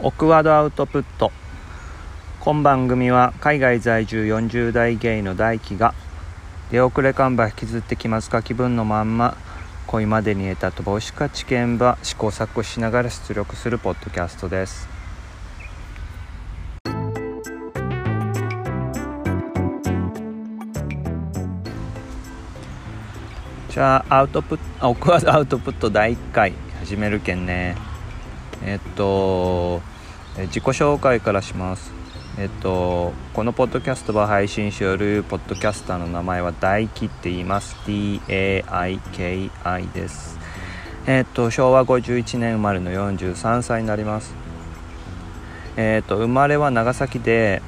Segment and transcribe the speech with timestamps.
[0.00, 1.32] オクワードアウトプット。
[2.38, 5.94] 今番組は海外在住40代ゲイの大輝が
[6.70, 9.36] 出遅れ看板引きずってきますか気分のまんま
[9.88, 14.88] 恋までに得た飛ばしか知見ば試行錯誤しながら出力するポッドキャストです。
[23.70, 27.87] じゃあアウトプットオクワードアウトプット第1回始めるけんね。
[28.64, 29.80] えっと
[30.36, 31.92] 自己紹介からします。
[32.38, 37.76] えっとこのポッドキャストは配信しよるポッドキャスターの名前は大輝って言います。
[37.86, 39.50] DAIKI
[39.92, 40.38] です。
[41.06, 44.34] えっと昭和51年生まれの43歳になります。
[45.76, 47.62] えっと生まれは長崎で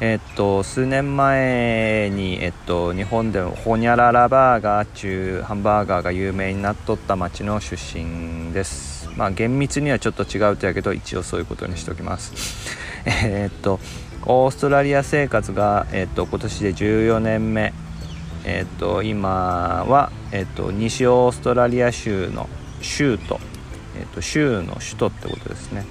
[0.00, 8.93] えっと数年前に、えっと、日本でホニャララバーガー中ハンバーガーが有名になっとった町の出身です。
[9.16, 12.32] まあ厳密にはちょっと違うとやけど一応そういうことにしておきます。
[13.06, 13.80] えっと
[14.26, 17.72] オーストラリア生活が、えっと、今年で14年目。
[18.46, 22.48] えっと今は、えっと、西オーストラリア州の
[22.82, 23.40] 州都、
[23.98, 25.84] えっと、州の首都ってことですね。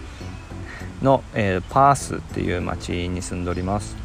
[1.02, 4.03] の、えー、パースっていう町に住んでおります。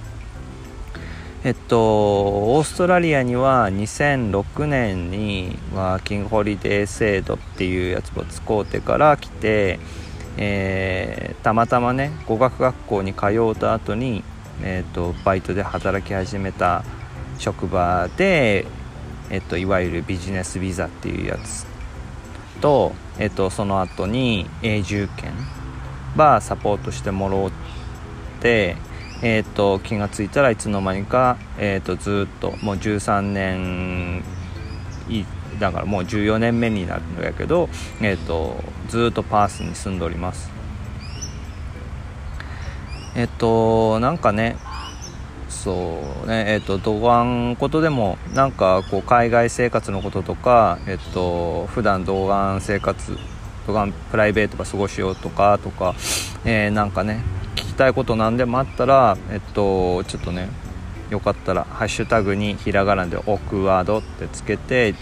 [1.45, 9.79] えっとオーストラリアには2006年にワーキングホリデー制度っていうやつを使うてから来て、
[10.37, 14.25] えー、たまたまね語学学校に通うた後に、
[14.63, 16.83] えーと、バイトで働き始めた
[17.39, 18.67] 職場で、
[19.31, 21.67] えっと、いわゆるビジネスビザっていうやつ
[22.61, 25.33] と、えっと、その後に永住権
[26.17, 27.53] ばサポートしてもろっ
[28.41, 28.77] て、
[29.23, 34.23] えーと、気が付いたらいつの間にか、えーと、ずっともう13年
[35.59, 37.69] だからもう14年目になるんやけど、
[38.01, 40.51] えーと、ずっとパースに住んでおります。
[43.17, 44.57] えっ、ー、となんかね
[45.49, 53.19] そうねえっ、ー、とどがんことでもなんかこう海外生活のこととかえっ、ー、と普段童顔生活
[53.67, 55.97] とかプライベートが過ごしようとかとか、
[56.45, 57.23] えー、なんかね
[57.79, 60.51] たいこと何でもあったらえっとちょっとね
[61.11, 64.95] よかったらハッシュタグにひらがなで「オクワード」ってつけて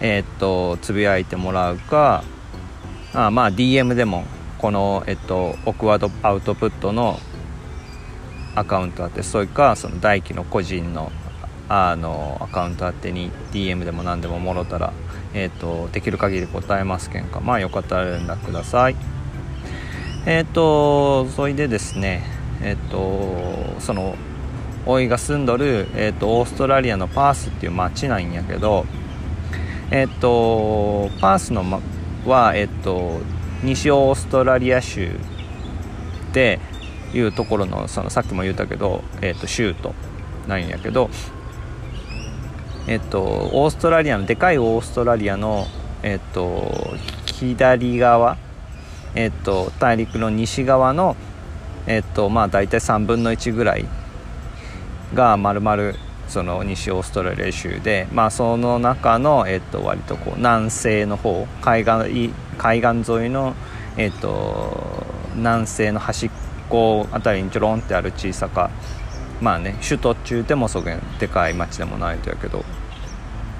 [0.00, 2.24] え、っとつぶやいてもらうか
[3.14, 4.24] あまあ DM でも
[4.58, 7.20] この、えっと、オクワードアウトプットの
[8.54, 11.12] アカウントあってそれかその大輝の個人の
[11.68, 14.92] あのアカウントあってに DM でも何でももろたら
[15.38, 17.40] えーと、できる限り答えますけんか。
[17.40, 18.96] まあよかったら連絡ください。
[20.26, 22.22] えっ、ー、とそれでですね
[22.60, 24.16] えっ、ー、とその
[24.84, 28.86] おいが住んどる、えーと、オーストラリアのパースっていう町なんやけど
[29.90, 31.80] えっ、とパースの、ま、
[32.24, 33.20] はえっ、と
[33.62, 35.10] 西オーストラリア州
[36.32, 36.60] で
[37.14, 39.94] いうところのそのさっきも言ったけど、えーと州都
[40.46, 41.08] なんやけど
[42.88, 45.66] えっと、オーストラリアのでかいオーストラリアの、
[46.04, 46.72] えっと、
[47.24, 48.36] 左側、
[49.16, 51.16] えっと、大陸の西側の、
[51.86, 53.86] えっとまあ、大体3分の1ぐらい
[55.14, 55.96] がまるまる
[56.28, 63.54] その西オーストラリア州で、まあ、その中の、えっと、割とこう南西の方海岸海岸沿いの、
[63.96, 66.30] えっと、南西の端っ
[66.68, 68.70] こあたりにちょろんってある小さか
[69.40, 72.64] まあね首都中でもそげんでかい町でもないとやけど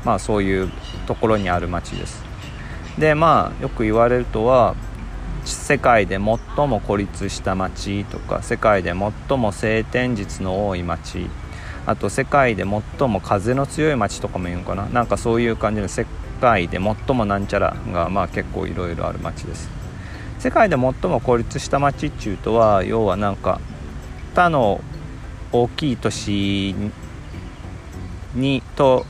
[0.05, 0.71] まあそういう
[1.07, 2.25] ところにある町です。
[2.99, 4.75] でまあよく言われるとは
[5.53, 8.93] 世界で最も孤立した町とか世界で
[9.29, 11.29] 最も晴天術の多い町
[11.87, 14.87] あと世界で最も風の強い町とかも言うのかな？
[14.87, 16.07] なんかそういう感じの世
[16.41, 19.71] 界で最もなんちゃらがまあ結構いろいろある町です。
[20.39, 23.61] 世界で最も孤立した町っちゅうとは要はなんか
[24.35, 24.81] 他の
[25.53, 26.75] 大きい都市
[28.35, 29.07] にと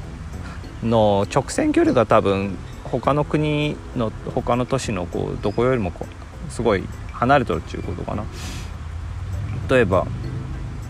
[0.82, 6.15] の直線距離が多分他の国の他の都市のこうどこよりもこう
[6.48, 8.24] すごい離れとるっていうことかな。
[9.68, 10.06] 例えば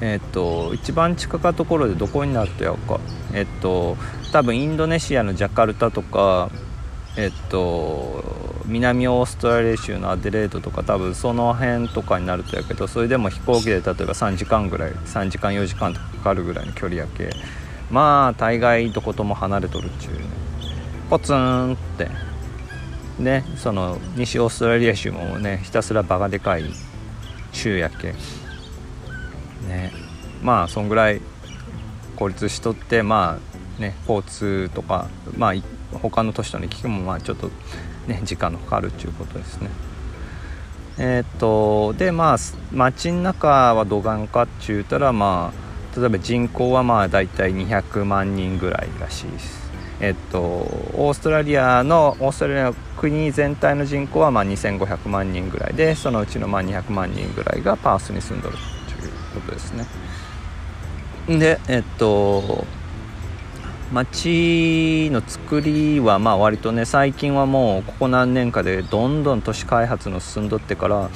[0.00, 3.00] えっ、と一番近かところでどこになるとやか。
[3.32, 3.97] えっ、と
[4.32, 6.50] 多分インドネシアのジャカルタとか
[7.17, 8.25] えっ、と
[8.67, 17.31] 南オーストラリア州のアデレードとか多分その辺とかになるとやけどそれでも飛行機で例えば3時間ぐらい3時間4時間とかかかるぐらいの距離やけ。
[17.91, 20.20] まあ大概どことも離れとるっちゅうね。
[21.09, 22.36] ポツンって。
[23.19, 26.65] ねその西オーストラリア州もねひたすらバカでかい
[27.53, 28.15] 州やけ。
[29.69, 29.93] ね。
[30.43, 31.21] まあそんぐらい
[32.17, 33.39] 孤立しとってま
[33.79, 35.55] あね交通とかまあ
[35.99, 37.51] 他の都市との行き来もまあちょっと
[38.07, 39.71] ね時間のかかるっていうことですね。
[40.99, 42.37] えっ、とでまあ
[42.73, 49.66] 街の中はどがんかっちゅうたらまあ例えば人口はまあ大体200万人ぐらいらしいです。
[50.01, 59.87] えっとオーストラリアのオーストラリアの国全体の人口はまあ2500万人ぐらいでそのうちのまあ200万人ぐらいがパースに住んどるということですね。
[61.39, 62.67] でえっと
[63.93, 71.09] 街の作りはまあ割とね最近はもうここ何年かでどんどん都市開発の進んどってから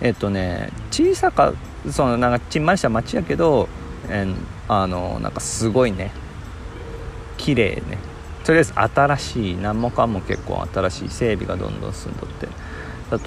[0.00, 1.52] えっとね小さか
[1.90, 3.68] そのなんかちんまりした街やけど、
[4.08, 4.26] え、
[4.68, 6.10] あのなんかすごいね
[7.36, 7.98] 綺麗ね
[8.48, 12.48] とりあえず新しい何もかも結構新しい整備がどんどん進んどって。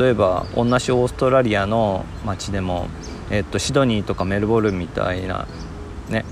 [0.04, 2.88] 例えば同じオーストラリアの街でも、
[3.30, 5.48] えっと、シドニーとかメルボルンみたいな
[6.10, 6.26] ね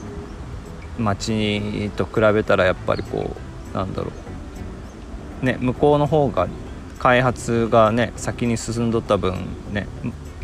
[0.97, 3.35] 町と比べたらやっぱりこ
[3.73, 4.11] うなんだろ
[5.43, 5.45] う。
[5.45, 6.47] ね向こうの方が
[6.97, 9.35] 開発がね先に進んどった分
[9.71, 9.87] ね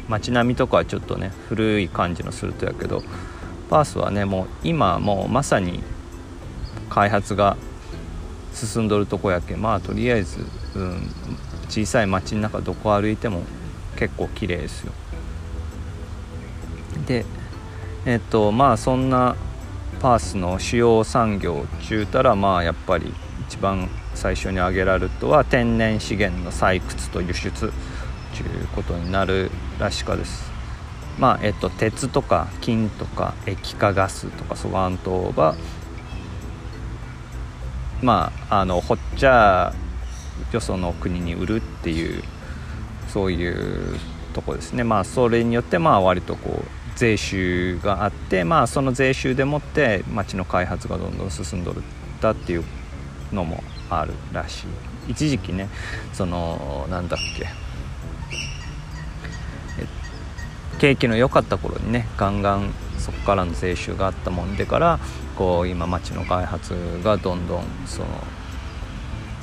[0.08, 3.02] 街並みとかはちょっとね古い感じのするとやけど
[3.72, 5.82] パースはねもう今もうまさに
[6.92, 7.58] 開発が
[8.56, 10.40] 進んどるとこやけまあとりあえず、
[10.76, 11.10] うん、
[11.70, 13.44] 小さい町の中どこ歩いても
[13.98, 14.94] 結構綺麗ですよ。
[17.08, 17.26] で
[18.06, 19.36] えっとまあそんな
[20.00, 23.14] パースの主要産業ちゅうたらまあやっぱり
[23.48, 27.72] 一番最初に挙げられるとは天然資源の採掘と輸出
[28.34, 30.52] ちゅうことになるらしかです。
[31.18, 35.56] まあえっと鉄とか金とか液化ガスとかそがんとが
[38.02, 39.74] まああのほっちゃ
[40.52, 42.24] よその国に売るっていう
[43.08, 43.98] そういう
[44.34, 44.84] とこですね。
[44.84, 46.66] まあそれによってまあ割とこう
[46.96, 51.84] 税収があって、まあ、その税収でもって町の開発がどんどん進んどる
[52.22, 52.64] だっていう
[53.34, 54.68] のもあるらしい。
[55.10, 55.70] 一時期ね
[56.14, 57.48] そのなんだっけ。
[60.80, 62.74] 景気の良かった頃にねガンガン
[63.06, 65.00] そこからの税収があったもんでから
[65.38, 66.74] こう今町の開発
[67.04, 68.08] がどんどんその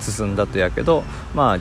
[0.01, 1.59] 進んだとやけどまあ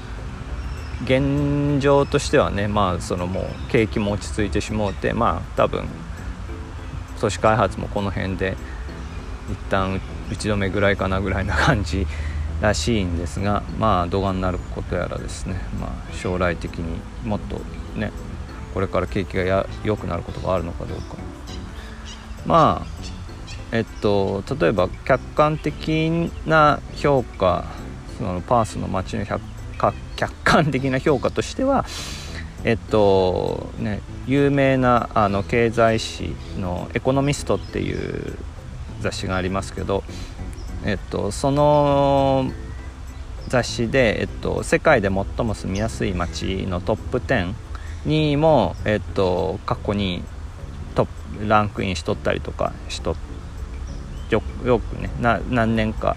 [1.04, 5.86] 現状としてはねまあそのもう景気も落ち着いてしもうてまあ多分
[7.20, 8.58] 都市開発もこの辺で
[9.52, 10.02] 一旦
[10.32, 12.08] 打ち止めぐらいかなぐらいな感じ
[12.62, 17.62] らしいんですがまあ動画になることやらですね、まあ、将来的にもっと
[17.96, 18.12] ね
[18.74, 21.21] これから景気が良くなることがあるのかどうか。
[22.46, 22.88] まあ
[23.72, 27.66] えっと例えば客観的な評価
[28.18, 29.42] そのパースの街の客
[30.44, 31.86] 観的な評価としては
[32.64, 38.38] えっとね有名なあの経済誌の「エコノミスト」っていう
[39.02, 40.04] 雑誌がありますけど、
[40.86, 42.52] えっと、その
[43.48, 47.54] 雑誌で、えっと、世界で最も住みやすい街のトップ10
[48.06, 50.24] にも、えっと、過去に
[50.92, 51.08] ト
[51.46, 53.16] ランクインしとったりとかしと
[54.30, 56.16] よよくね何年か、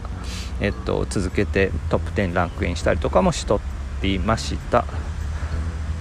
[0.61, 3.61] えっと、続けてトップ10ランクインしたりとかもしとっ
[4.01, 4.85] ていました。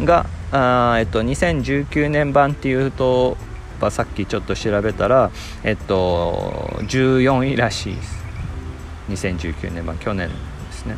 [0.01, 3.37] があ、えっと、2019年版っていうと
[3.89, 5.31] さっきちょっと調べたら、
[5.63, 8.23] えっと、14位らしいです。
[9.09, 10.35] 2019年版去年で
[10.71, 10.95] すね。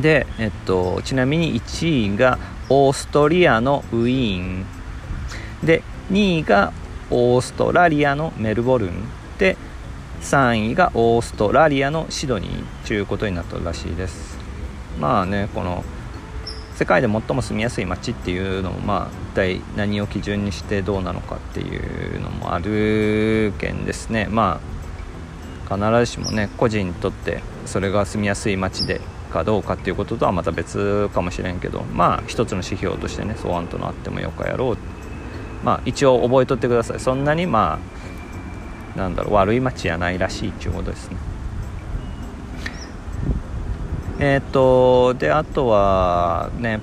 [0.00, 2.38] で、えっと、ちなみに1位が
[2.68, 4.66] オーストリアのウィーン。
[5.64, 6.72] で2位が
[7.10, 9.04] オーストラリアのメルボルン
[9.38, 9.56] で
[10.22, 14.38] 3位がオーストラリアのシドニーということになったらしいです。
[15.00, 15.84] まあねこの
[16.74, 24.28] 世界で最も住みやすい街っていうのもまあ一体何を基準にしてどうなのかっていうのもあるけんですね。
[24.30, 24.60] ま
[25.68, 29.00] あ必ずしもね個人にとってそれが住みやすい街で
[29.32, 34.78] かどうかっていうこととはまた別かもしれんけどまあ一つの指標としてねそうあんとなってもよかやろう。
[35.66, 37.00] まあ一応覚えとってください。
[37.00, 37.80] そんなにま
[38.94, 41.16] あなんだろう悪い街やないらしいっていうことですね。
[44.20, 46.78] えっ、とであとはね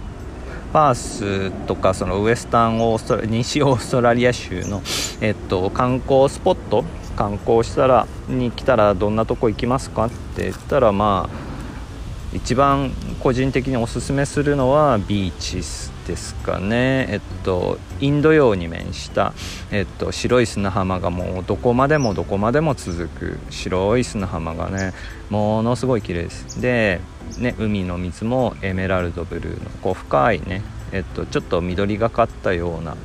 [0.74, 4.82] パースとかそのウエスタンオーストラ西オーストラリア州の、
[5.22, 6.84] えっと、観光スポット
[7.16, 15.64] 観光したらに来たらどんなとこ行きますかって言ったらまあ一番個人的におすすめするのはビーチ
[16.08, 17.08] ですかね。
[17.10, 19.34] えっとインド洋に面した、
[19.72, 24.94] えっと、白い砂浜がもうどこまでもどこまでも続く白い砂浜がね
[25.30, 26.62] ものすごい綺麗です。
[26.62, 27.02] で
[27.38, 32.96] ね、海の水もエメラルドブルーのこう深いね、えっと、ちょっと緑がかったような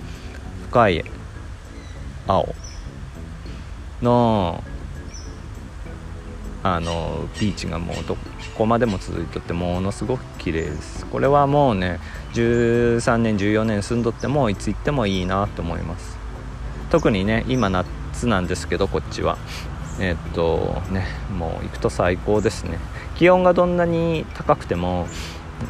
[0.69, 1.05] 深い
[2.27, 2.55] 青
[4.03, 4.63] の
[6.63, 8.21] あのビーチがもうどこ
[8.55, 11.07] ここまでも続いとってものすごく綺麗です。
[11.07, 12.01] これはもうね
[12.35, 16.19] 13年14年住んどってもいつ行ってもいいなと思います。
[16.91, 19.39] 特にね今夏なんですけどこっちは。
[20.01, 22.79] えっとねもう行くと最高ですね。
[23.17, 25.07] 気温がどんなに高くても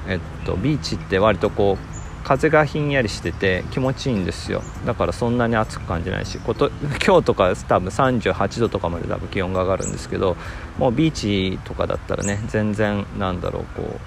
[0.07, 4.63] えっとビーチって割とこう風がひんやりしてて気持ちいいんですよ。
[4.85, 6.71] だからそんなに暑く感じないしこと
[7.05, 10.37] 今日とか多分38度とかまで多分気温が上がるんですけど
[10.79, 14.01] もうビーチとかだったらね全然なんだろうこ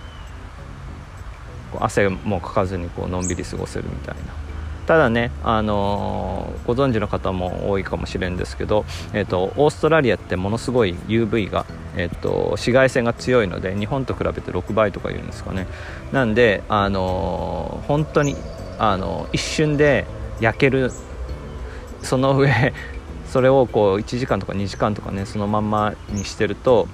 [1.74, 4.51] う汗もかかずにこうのんびり過ごせるみたいな。
[4.92, 8.84] ただね、あのー、ご存知の方も多いかもしれんですけど、
[9.14, 15.66] えーと、オーストラリアってものすごい UV が、えーと、紫外線が強いので日本と比べて6倍とか言うんですかね
[16.12, 18.36] なんで、あのー、本当に、
[18.80, 20.06] あの一瞬で
[20.42, 20.92] 焼ける
[22.02, 22.74] その上
[23.28, 26.90] それをこう1時間とか2時間とかねそのまんまにしてると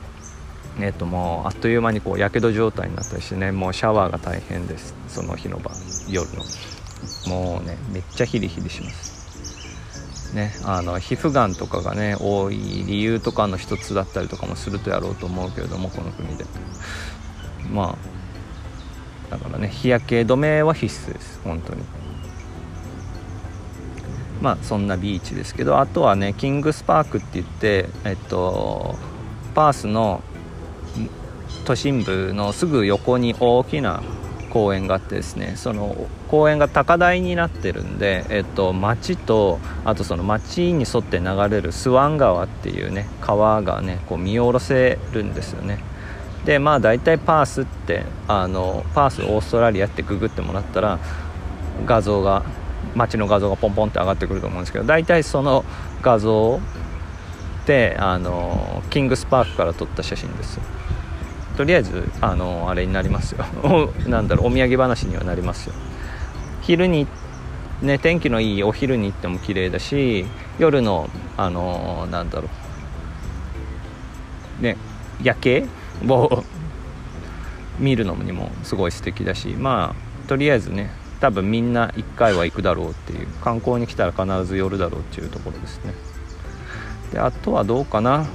[0.79, 5.73] えー、ともうあっという間にこうやけど状態になったりしてねもうシャワーが大変ですその日の晩
[6.07, 6.43] 夜の。
[7.27, 10.33] もうねめっちゃヒリヒリします。
[10.33, 16.45] ねあの皮膚がんとかがね多い理由とかの一つだったりとかもするとやろうと思うけれどもこの国で。
[17.71, 17.97] ま
[19.29, 21.83] あだからね日焼け止めは必須です本当に。
[24.41, 28.95] まあそんなビーチですけどあとはねキングスパークって言ってえっと
[29.55, 30.21] パースの
[31.65, 34.03] 都心部のすぐ横に大きな
[34.57, 45.77] 公園があってですねその公園が高台になってるんで、えっと、町とあとその町に沿って流れるスワン川っていうね川がねこう見下ろせるんですよね。
[46.43, 50.97] でまあ大体パースってあのパースオーストラリアってググってもらったら
[51.85, 52.43] 画像が
[52.95, 55.63] 街の画像がポンポンって上がってくると思うんですけど大体その
[56.01, 56.59] 画像
[57.61, 60.59] ってあのキングスパークから撮った写真です。
[61.57, 63.43] とりあえずあのあれになりますよ。
[64.07, 65.73] なんだろうお土産話にはなりますよ。
[66.61, 67.07] 昼に
[67.81, 70.25] ね天気のいいお昼に行っても綺麗だし
[70.59, 72.47] 夜のあのなんだろ
[74.59, 74.63] う。
[74.63, 74.77] ね
[75.23, 75.65] 夜景
[76.07, 76.43] を
[77.79, 79.95] 見るのにもすごい素敵だしま
[80.25, 85.93] あとりあえずね多分みんな1回は行くだろうっていう観光に来たら必ず寄るだろうっていうところですね。
[87.13, 88.27] であとはどうかな。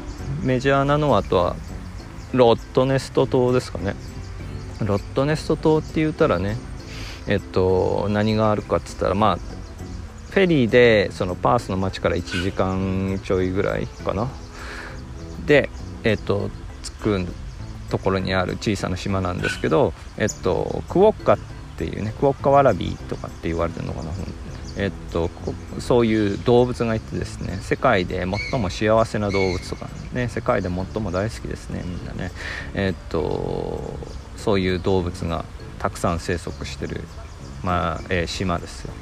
[0.42, 1.56] メジャーなのはあとは
[2.32, 3.94] ロットネスト島ですかね。
[4.80, 6.56] ロットネスト島って言ったらね
[7.26, 9.38] えっと何があるかっつったらまあ
[10.30, 14.28] フェリーでそのパースの町から1時間ちょいぐらいかな。
[15.46, 15.68] で
[16.04, 16.50] えっと
[16.82, 17.26] 着く
[17.90, 21.38] ところにある小さな島なんですけどえっとクオッカっ
[21.76, 24.10] ていうねクオッカワラビーとかって言われてるのかな
[24.76, 25.30] えっと、
[25.78, 32.30] そういう動物がいてですね世界で最も幸せな動物とかね世界で最も大好きですねみんなね。
[32.74, 33.98] えっと
[34.36, 35.44] そういう動物が
[35.78, 37.02] たくさん生息してる、
[37.62, 38.94] まあえー、島ですよ、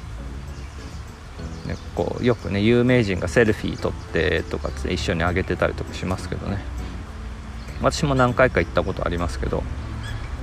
[1.67, 6.59] ね、こうよくね有名人がセルフィー撮ってとかって一緒にあげてたりとかしますけどね。
[7.81, 9.63] 私も何回か行ったことありますけど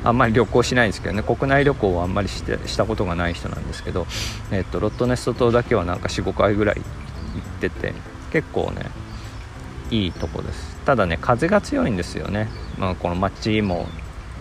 [0.04, 1.22] あんまり旅行しないんですけどね。
[1.22, 4.06] 国内旅行はあんまりしてしたことがない人なんですけど、
[4.50, 7.94] えっと、ロットネスト島だけはなんか45回ぐらい行ってて
[8.32, 8.86] 結構ね
[9.90, 10.76] いいとこです。
[10.84, 13.86] ただね風が強いんですよね、まあ、この街も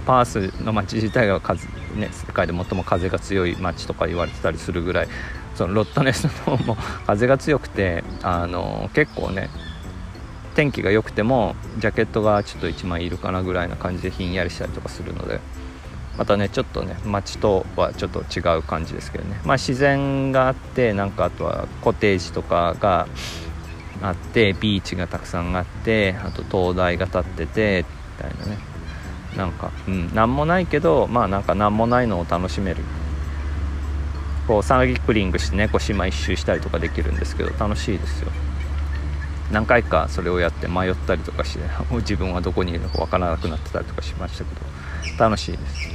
[0.06, 5.10] パースの街自体が風、ね、世界で最も風が強い街とか言われてたりするぐらい
[5.56, 9.50] そのロットネスト島も風が強くてあの結構ね
[10.58, 15.40] 天気が良くてもジャケットがちょっと1枚いるかなぐらいな感じでひんやりしたりとかするので
[16.18, 19.40] またねちょっとね街とはちょっと違う感じですけどね。
[19.46, 23.08] まあ自然があってなんかあとはコテージとかが
[24.02, 27.86] あってビーチがたくさんあってあと灯台が立ってて
[28.18, 28.58] みたいなね。
[29.38, 32.78] なんかうん何もないけどまあなんか何もないのを楽しめる。
[34.48, 38.32] こうサイクリングしてねこう島一周したりとかできるんですけど楽しいですよ。
[39.52, 44.56] 何回かそれをやって迷ったりとかしてもう 自分はどこにいるのか分からなくなってたりとかしましたけ
[45.18, 45.90] ど楽しいです。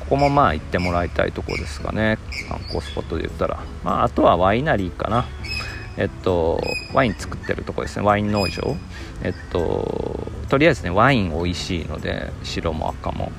[0.00, 2.18] ここもまあ行ってもらいたいとこですかね。
[2.48, 3.60] 観光スポットで言ったら。
[3.84, 5.26] まああとはワイナリーかな。
[5.96, 6.60] えっと
[6.92, 8.04] ワイン作ってるとこですね。
[8.04, 8.76] ワイン農場。
[9.22, 13.30] えっととりあえずねワイン美味しいので白も赤も。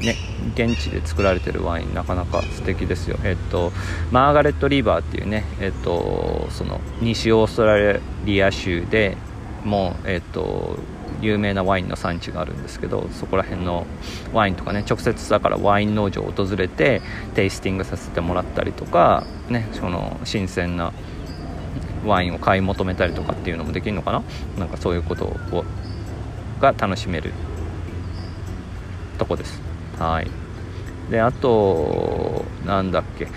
[0.00, 0.16] ね
[0.54, 3.18] 現地で作られてるワインなかなか素敵ですよ。
[3.22, 3.72] えっと
[4.10, 9.16] マーガレット・リーバーっていうねえっとその西オーストラリア州で
[9.64, 10.78] もうえっと
[11.20, 13.86] 有名なワインの産地があるんですけどそこら辺の
[14.32, 17.02] ワインとかね直接だからワイン農場を訪れて
[17.34, 20.94] テイスティングさせてもらったりとかねその新鮮な
[22.06, 24.22] ワインを買い求めたりとかっていうのもできるのかな？
[24.58, 25.64] なんかそういうことを
[26.58, 27.34] が楽しめる
[29.18, 29.69] とこです。
[30.00, 30.30] はい。
[31.10, 33.28] であとなんだっけ。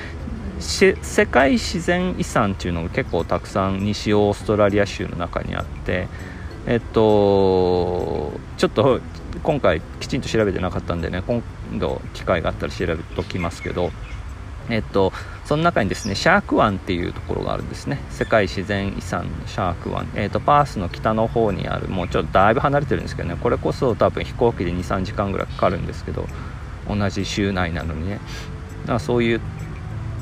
[0.60, 6.08] 世界自然遺産っていうのが結構たくさん西オーストラリア州の中にあって
[6.66, 9.02] えっとちょっと
[9.44, 11.44] 今回きちんと調べてなかったんでね今
[11.78, 13.92] 度機会があったら調べておきますけど
[14.70, 15.12] えっと
[15.44, 18.00] その中にですねシャーク湾っていうところがあるんですね。
[18.10, 26.28] 世界自然遺産のシャーク湾、えっと、パースの北の方にあるもうちょっとだいぶ離れてるんですけどねこれこそ多分飛行機で23時間ぐらいかかるんですけど
[26.88, 28.20] 同じ州内なのにね。
[28.82, 29.42] だからそういう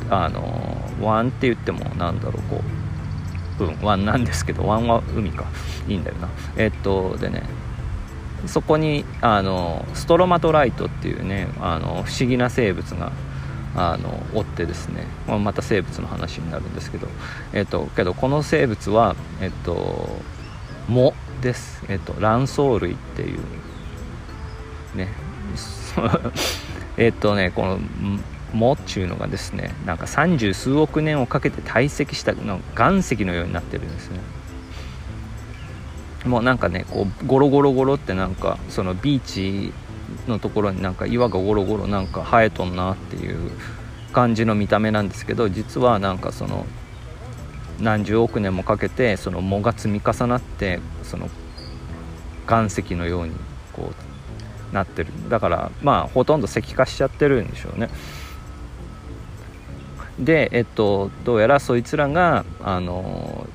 [0.09, 2.61] あの湾って言ってもなんだろうこ
[3.59, 5.45] ううん湾なんですけど湾は海か。
[5.87, 6.29] いいんだよな。
[6.57, 7.43] えっとでね
[8.47, 13.11] そこにあのストロマトライトっていうねあの不思議な生物が
[13.75, 15.05] あの追ってですね。
[15.27, 17.07] また生物の話になるんですけど、
[17.53, 20.09] えっと、けどこの生物は、えっと、
[20.89, 23.39] 藻です、えっと、卵巣類っていう
[24.95, 25.07] ね
[26.97, 27.79] えっとねこの
[28.53, 34.19] 藻っていうのがですねなんか三十数億年をかけて堆積したの岩石のようになってるんですね。
[36.25, 39.73] もうなんかねこうゴロゴロゴロってなんかそのビーチ
[40.27, 43.51] のところになんか岩がゴロゴロなんか生えとんなっていう
[44.13, 46.65] 感じの見た目なんですけど実はなんかその
[47.79, 51.29] 何十億年もかけてその藻が積み重なってその
[52.47, 53.33] 岩石のように
[53.73, 54.10] こう
[54.71, 55.11] なってる。
[55.29, 57.89] だからまあほとんど石化しちゃってるんでしょうね。
[60.19, 63.47] でえっとどうやらそいつらがあの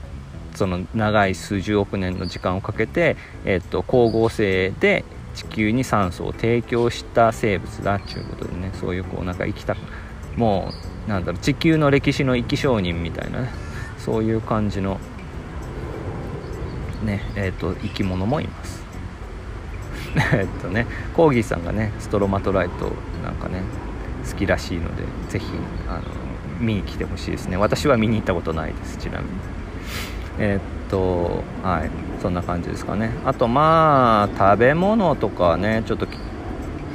[0.55, 5.05] その長い数十億年の時間をかけて、えっと、光合成で
[5.35, 9.77] 地球に酸素を提供した生物だっていうことでねそういうこうなんか生きた
[10.35, 10.73] も
[11.07, 13.51] うなんだろう地球の歴史の生き証人みたいなね
[13.99, 14.99] そういう感じの
[17.05, 18.86] ねえっ、と生き物もいます。
[20.33, 22.93] えっとねコーギーさんがねストロマトライト
[23.23, 23.63] なんかね
[24.29, 25.47] 好きらしいので是非
[25.89, 26.03] あの
[26.59, 27.59] 見に来てほしいですね。
[27.59, 29.31] 私は見に行ったことないですちなみに。
[30.39, 31.91] えっとはい
[32.23, 33.11] そんな感じですかね。
[33.25, 36.07] あとまあ食べ物とかねちょっと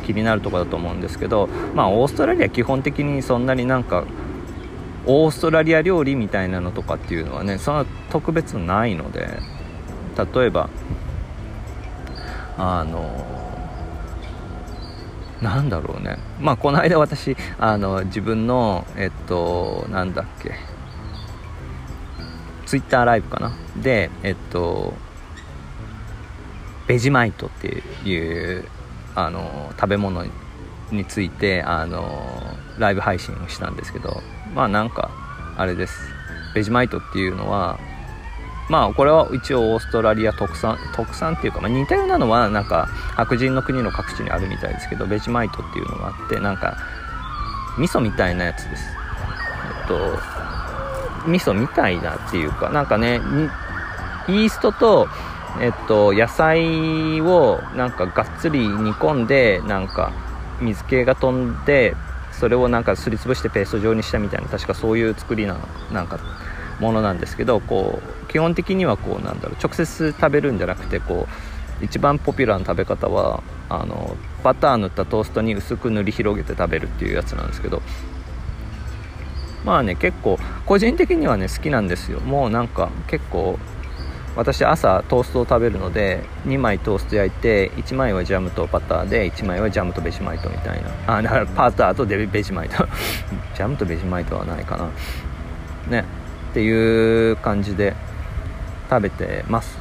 [0.05, 4.03] 気になるとこだと思うんですけどまあオーストラリア基本的にそんなになんか
[5.05, 9.39] オーストラリア料理みたいなのとかっていうのはねそんな特別ないので
[10.35, 10.69] 例えば
[12.63, 13.09] あの
[15.41, 16.17] なんだろうね。
[16.39, 20.53] まあこの間私あの自分のえっとなんだっけ。
[22.67, 23.51] ツイッターライブかな。
[23.77, 24.93] でえっと
[26.87, 28.15] ベジマイトってい
[28.59, 28.65] う
[29.15, 30.25] あの食べ物
[30.91, 32.41] についてあの
[32.77, 34.21] ライブ配信をしたんですけど。
[34.53, 35.09] まあなんか
[35.57, 35.97] あれです。
[36.53, 37.79] ベジマイトっていうのは
[38.69, 46.77] まあこれは一応オーストラリア特産特産っていうか、まあ、似たようなのはなんか白人の国の各地にあるみたいですけどベジマイトっていうのがあってなんか
[47.77, 48.83] 味噌みたいなやつです。
[49.81, 50.19] えっと
[51.29, 53.15] 味噌みたいなっていうかなんかね
[54.27, 55.07] イーストと
[55.59, 60.11] えっと、野菜をなんかがっつり煮込んでなんか
[60.61, 61.95] 水気が飛んで
[62.31, 65.57] それをなんかすりつぶしてペースト状にしたみたいな確かそういう作りな
[65.91, 66.19] なんか
[66.79, 71.27] ものなんですけどこう基本的にはこうなんだろう直接食べるんじゃなくてこ
[71.81, 77.81] う一番ポピュラーな食べ方はあのバター塗ったトーストに薄く塗り広げて食べるっていうやつなんですけど
[79.65, 82.19] まあね結構個人的にはね好きなんですよ。
[82.21, 83.59] もうなんか結構
[84.35, 91.17] 私朝トーストを食べるので2枚トースト焼いて1枚はジャムとバターで1枚はジャムとベジマイトみたいな。
[91.17, 92.87] あだからパターとデベジマイト。
[93.55, 94.89] ジャムとベジマイトはないかな。
[95.89, 96.05] ね
[96.51, 97.93] っていう感じで。
[98.91, 99.79] 食べてます。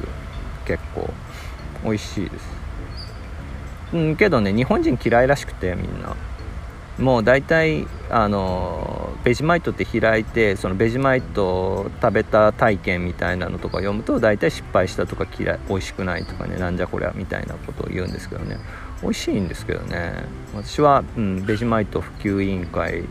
[0.65, 1.09] 結構。
[1.83, 2.61] 美味しいです。
[3.93, 6.15] うんけどね日本人嫌いらしくてみんな。
[6.97, 18.57] もう大体あのベジマイトって開いてそのベジマイト食べた体験みたいなのとか読むと大体失敗したとか嫌い美味しくないとかねなんじゃこりゃみたいなことを言うんですけどね。
[19.01, 20.13] 美味しいんですけどね。
[20.53, 23.03] 私は、うん、ベジマイト普及委員会、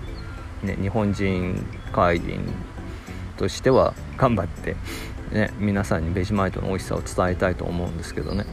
[0.63, 2.53] ね、日本人会員
[3.37, 4.77] としては頑張って、
[5.33, 8.45] ね、皆さんにベジマイトの美味しさを伝えたいと思うんですけどね。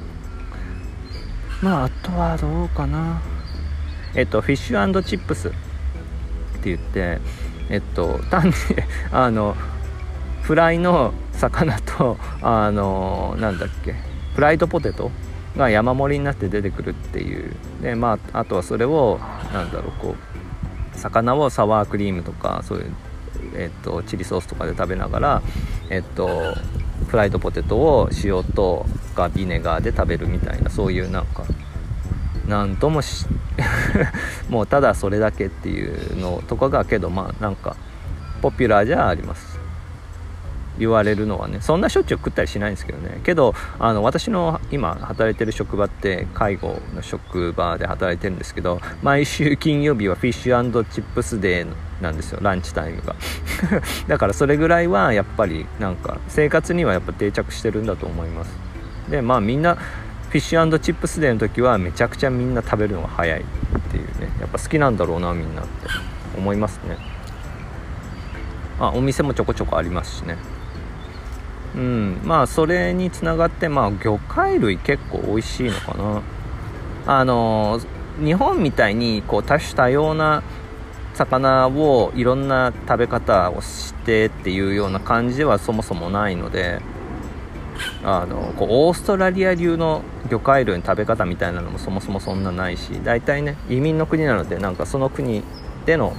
[1.61, 3.21] まああとはどうかな。
[4.15, 5.49] えっと、フィッシュチップス。
[5.49, 5.51] っ
[6.59, 7.19] て言って、
[7.69, 8.53] えっと、単に
[9.11, 9.55] あの
[10.41, 13.95] フライの魚とあのなんだっけ
[14.33, 15.11] フライドポテト
[15.55, 17.55] が山盛りになって出てくるっていう。
[17.81, 19.19] で、まあ、あとはそれを
[19.53, 22.91] なんだろうこう魚をサワークリームとかそういう、
[23.55, 25.41] えっと、チリソースとかで食べながら、
[25.89, 26.55] えっと、
[27.07, 31.43] フライドポテトを塩とかビネガーで食べるみたいなそういうなんか
[32.47, 33.01] なんとも
[34.49, 37.75] もうただそれだけっていうのとかがけどまあなんか
[38.41, 39.46] ポピュラーじゃあります。
[40.79, 43.21] 言われるのはねそんなしょっちゅう食ったりしないんですけどね。
[43.23, 51.67] けどあの私の今働いてる職場って介護の職場で働いてるんですけど毎週金曜日はフィッシュチップスデー
[52.01, 53.15] なんですよランチタイムが。
[54.07, 58.51] だからそれぐらいはやっぱりなんか生活にはやっぱ定着してるんだと思います。
[59.09, 63.43] でまあみんなフィッシュチップスデーの時はめちゃくちゃみんな食べるのが早いっ
[63.91, 64.29] ていうね。
[64.39, 65.87] やっぱ好きなんだろうなみんなって
[66.37, 66.97] 思いますね。
[68.79, 70.37] あお店もちょこちょこありますしね。
[71.77, 72.21] うん。
[72.23, 76.21] まあそれにつながってまあ魚介類結構美味しいのかな。
[77.05, 77.79] あの
[78.21, 80.43] 日本みたいにこう多種多様な
[81.13, 86.81] 魚をいろんな食べ方をしてっていうような感じではそもそもないので
[88.03, 95.43] あのこうオーストラリア流の魚介類の食べ方みたいなのもそもそもそんなないし大体ね移民の国なのでなんかその国
[95.85, 96.15] での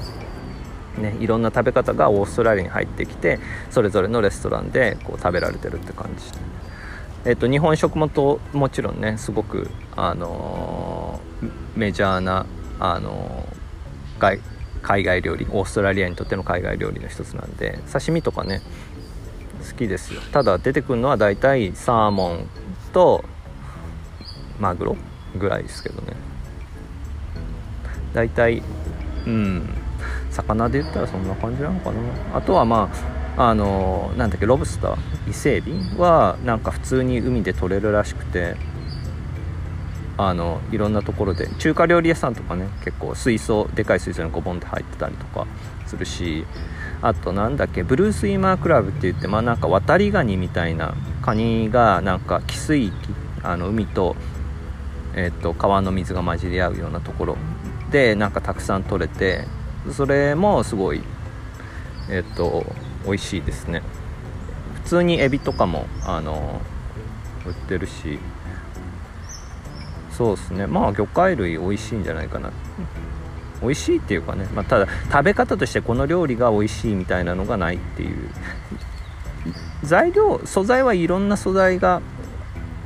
[0.99, 3.39] ね、いろんな食べ方がオーストラリアに入ってきて
[3.71, 6.25] それぞれのレストランでこう食べられてるって感じ、
[7.25, 12.47] えっと、日本食もともちろんねすごく、あのー、メジャーな、
[12.81, 14.41] あのー、
[14.83, 18.63] 海外料理オーストラリアにとっての海外料理の一つなんで刺身とかね
[19.69, 20.21] 好きですよ。
[20.33, 22.49] ただ出てくるのは大体サーモン
[22.93, 23.25] と
[24.59, 24.97] マグロ
[25.37, 26.15] ぐらいですけどね。
[28.15, 28.63] 大体
[29.27, 29.69] うん。
[30.39, 31.99] 魚で言ったらそんな感じなのかな。
[32.35, 33.19] あとはまあ
[33.51, 34.97] あのなんだっけロブスター
[35.31, 38.57] 伊勢エビはなんか普通に海で取れるらしくて
[40.17, 45.47] あのいろんなところで中華料理屋さんとかね結構水槽でかい水槽にこうボンって入ってたりとか
[45.87, 46.45] するし
[47.01, 52.95] あとなんだっけブルースイマークラブって言ってまあなんか渡りガニみたいなカニがなんか汽水域
[53.45, 54.17] あの海と,、
[55.15, 57.37] えー、と川の水が混じり合うようなところ
[57.93, 59.47] でなんかたくさん取れて
[59.93, 61.03] それもすごい
[62.11, 62.65] えっ、と
[63.05, 63.83] 美味しいですね。
[64.75, 66.61] 普通にエビとかもあの
[67.47, 68.19] 売ってるし。
[70.11, 70.67] そうですね。
[70.67, 72.51] まあ魚介類美味しいんじゃないかな。
[73.63, 78.31] 美味しいっていうかね、まあ、ただ食べ方としてこの料理が美味しいみたいなのがないっていう。
[79.85, 82.01] 材料素材はいろんな素材が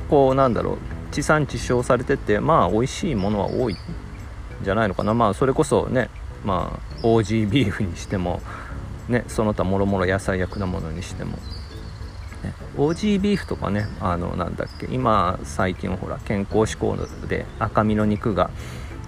[0.09, 0.77] こうなんだろう。
[1.11, 3.77] 地産地消されててまあ美味しいものは多いん
[4.63, 5.13] じゃないのかな。
[5.13, 6.09] まあそれこそね
[6.43, 8.41] まあオージービーフにしても
[9.07, 11.31] ねその他もろもろ野菜や果物にしても、
[12.43, 18.49] ね、オージービーフとかねあのなんだっけ今最近ほら健康志向で赤身の肉が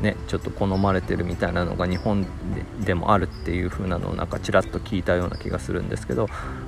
[0.02, 2.26] ね、ちょっと好まれてるみたいなのが日本
[2.82, 6.28] でもあるっていう風なのをなんかちらっと聞いたような気がするんですけど、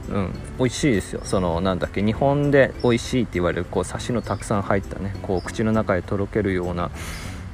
[0.10, 1.21] うん、美味しいですよ。
[1.25, 6.89] そのなんだっけ日本で美味しいって言われるこうサシのたくさん入ったねこう口の中でとろけるような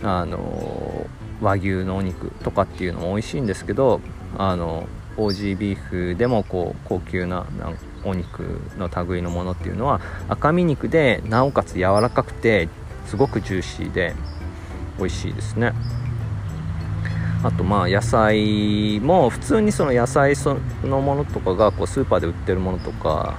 [0.03, 1.07] あの
[1.41, 4.01] 和牛のお肉とかっていうのも美味しいんですけど
[4.37, 7.45] あのオージービーフでもこう高級な
[8.03, 12.67] お肉の類のものっていうのは赤身肉でなおかつ柔らかくて
[13.05, 14.15] すごくジューシーで
[14.97, 15.73] 美味しいですね。
[17.43, 23.37] あとまあ野菜も普通にその野菜そのものとかがこうスーパーで売ってるものとか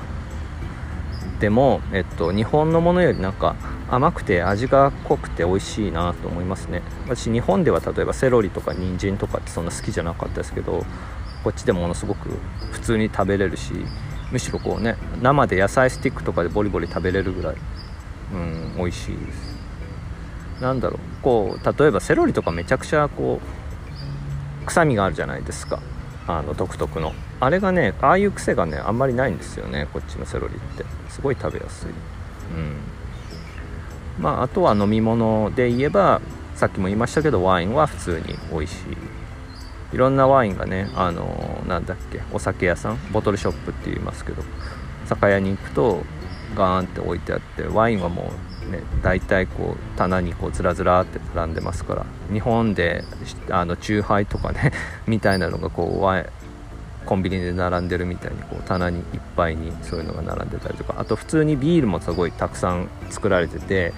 [1.44, 3.54] でも、えっと、日本のものよりなんか
[3.90, 6.80] 甘くて味が濃くて美味しいなと思いますね。
[7.04, 10.86] 私日本では例えばセロリとか人参とかってそんな好きじゃなかったですけど
[11.42, 12.30] こっちでものすごく
[12.72, 13.74] 普通に食べれるし
[14.32, 17.56] むしろこうね生で野菜スティックとかでボリボリ食べれるぐらい
[18.32, 19.54] うん美味しいです。
[20.62, 23.42] なんだろうこう例えばセロリとかめちゃくちゃこ
[24.62, 25.78] う臭みがあるじゃないですか。
[26.26, 27.12] あの独特の。
[27.40, 30.84] あれがねああいう癖がねあんまりないんですよねこっちのセロリって。
[31.10, 31.90] すごい食べやすい。
[31.90, 32.76] うん。
[34.18, 36.20] まあ、あとは飲み物で言えば
[36.54, 39.94] さっきも言いましたけどワインは普通に美味しい。
[39.94, 44.42] いろんなワインがねあの、なんだっけお酒屋さんボトルショップって言いますけど
[45.06, 46.02] 酒屋に行くと
[46.56, 53.04] ガーンって置いてあってワインはもうね大体こう棚にこうずらずらって並んでますから日本で
[53.50, 54.72] あのチューハイとかね
[55.06, 59.04] みたいなのがこうコンビニで並んでるみたいにこう棚にいっ
[59.36, 63.92] ぱいにそういうのが並んでたりとかあと普通にビールもすごいたくさん作られてて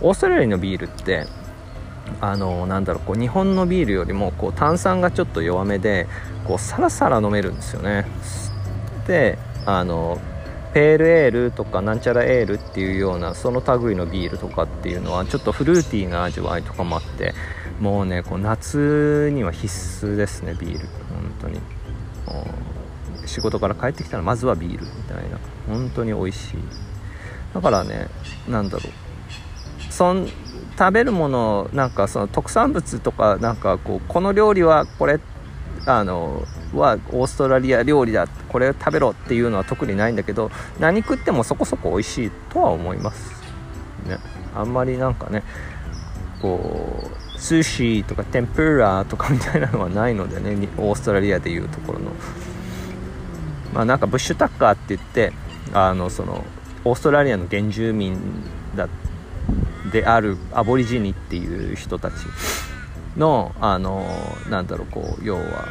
[0.00, 1.26] オーストラリアのビールって
[2.20, 6.06] あのなんだろうこう日本のビールよりもこう炭酸がちょっと弱めで
[6.46, 8.06] こうサラサラ飲めるんですよね。
[9.06, 10.18] であの
[10.78, 17.34] ペールエールとかなんちゃらエールっていうようなその類のビールとかっていうのはちょっとフルーティーな味わいとかもあって
[17.80, 21.60] もうねこう夏には必須ですねビール本当に。
[23.26, 25.38] 仕事から帰ってきたらまずはビールみたいな。
[25.66, 26.56] 本当に美味しい。
[27.52, 28.06] だからね
[28.48, 29.92] 何だろう。
[29.92, 30.28] そん
[30.78, 35.37] 食べるものなんかその特産物とかなんかこうこの料理はこれって
[35.88, 43.32] あのはオーストラリア料理だこれ食べろっていうのは特にないんだけど何食ってもそこそこ美味しいとは思います。
[44.06, 44.18] ね。
[44.54, 45.42] あんまりなんかね
[46.42, 52.10] こう寿司とか天ぷらとかみたいなのはないのでねオーストラリアでいうところの。
[53.72, 55.32] まあなんかブッシュタッカーって言って
[55.72, 56.44] あのその
[56.84, 58.18] オーストラリアの原住民
[58.76, 58.88] だ
[59.90, 62.14] であるアボリジニっていう人たち
[63.18, 64.06] のあの
[64.48, 65.68] なんだろうこう要は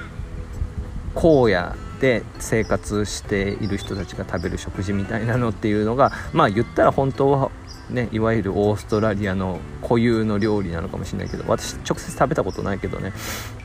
[1.16, 7.52] 荒野で生活している人たちが食べる食事みたいなのっていうのがまあ言ったら本当は
[7.90, 13.14] ねいわゆるオーストラリアの固有の料理なのかもしれないけど私直接食べたことないけどね。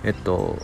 [0.05, 0.57] えっと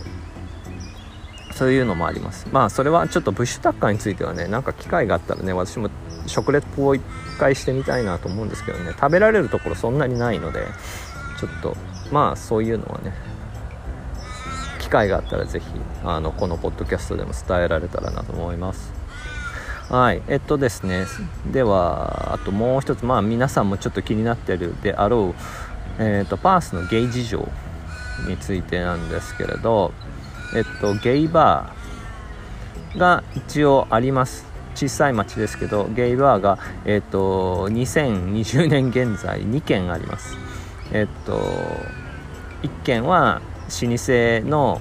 [1.52, 2.46] そういうのもあります。
[2.52, 5.90] まあそれはちょっとブッシュタッカーについてはねなんか機会があったらね私も
[6.26, 7.02] 食レポを一
[7.40, 10.61] 回してみたいなと思うんですけどね食べられるところそんなにないので
[11.40, 11.76] ちょっと
[12.11, 13.12] まあそういうのはね
[14.81, 15.66] 機会があったら是非
[16.05, 18.92] あのこのポッドキャストでも伝えられたらなと思います。
[19.90, 21.07] はいえっとですね
[21.51, 25.35] ではあともう一つまあ皆さんもちょっと気になってるであろ
[25.99, 27.49] う、えーと、パースのゲイ事情
[28.29, 29.94] についてなんですけれど
[30.55, 34.47] えっとゲイバーが一応あります。
[34.75, 40.48] 小さい町ですけどゲイバーが、えっと、2020年現在2軒あります。
[40.92, 41.40] えっと
[42.62, 44.81] 1軒は老舗の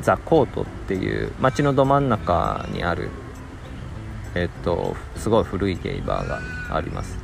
[0.00, 3.10] ザ・コートっていう街のど真ん中にある
[4.34, 6.40] えっとすごい古いゲイバーが
[6.76, 7.18] あります。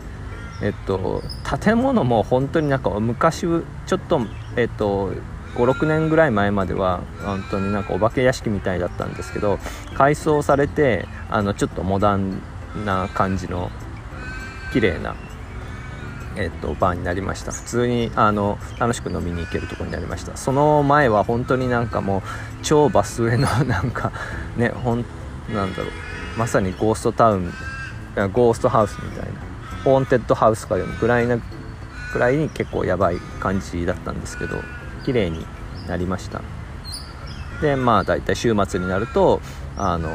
[0.62, 1.22] えっと
[1.62, 4.20] 建物も本当になんか昔ちょっと
[4.56, 5.12] えっと
[5.56, 9.58] 56年ぐらい前までは本当になんかお化け屋敷みたいだったんですけど
[9.94, 12.40] 改装されてあのちょっとモダン
[12.84, 13.70] な感じの
[14.72, 15.14] 綺麗な
[16.36, 17.52] えっと、バーになりました。
[17.52, 20.36] 普通にあの楽しく飲みに行けるとこになりました。
[20.36, 22.22] その前は本当になんかもう
[22.62, 24.12] 超バス上のなんか
[24.56, 25.04] ねほん
[25.52, 25.90] なんだろう。
[26.36, 27.52] まさにゴーストタウン
[28.32, 29.40] ゴーストハウスみたいな。
[29.84, 31.38] ホーンテッドハウスかよぐらいな
[32.12, 34.56] ぐらいに結構やばい感じだったんですけど
[35.04, 35.44] 綺麗に
[35.86, 36.40] なりました。
[37.60, 39.40] でまあ大体週末になると
[39.76, 40.08] あの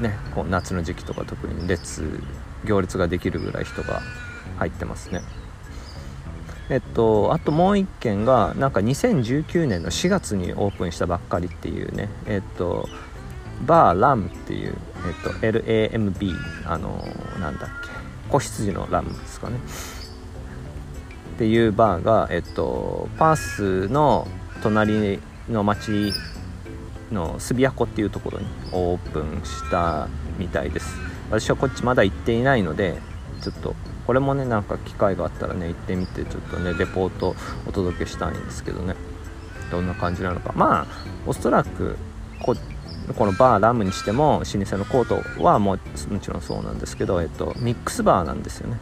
[0.00, 2.20] ねこう夏の時期とか特に列
[2.64, 4.02] 行列ができるぐらい人が
[4.58, 5.22] 入ってますね。
[6.70, 12.08] えっとあともう1軒がなんか2019年の4月にオープンしたばっかりっていうね。
[12.26, 12.88] えっと
[13.66, 14.76] バーラムっていう、
[15.06, 16.32] えっと、LAMB
[16.64, 17.04] あの
[17.40, 19.56] なんだっけ子羊のラムですかね。
[21.34, 24.26] っていうバーが、えっと、パースの
[24.62, 26.12] 隣の町
[27.12, 30.96] のスビアコっていうところにオープンしたみたいです。
[31.30, 32.98] 私はこっちまだ行っていないので
[33.42, 33.74] ちょっと
[34.08, 38.94] これもねなんか機会があったらね行ってみてちょっとねレポートお届けしたいんですけどね。
[39.70, 40.54] どんな感じなのか。
[40.56, 40.86] まあ
[41.26, 41.98] おそらく
[42.40, 42.56] こ
[43.14, 48.80] このバーラムにしても老舗のコートはももちろんそうなんですけど、えっと、ミックスバーなんですよね。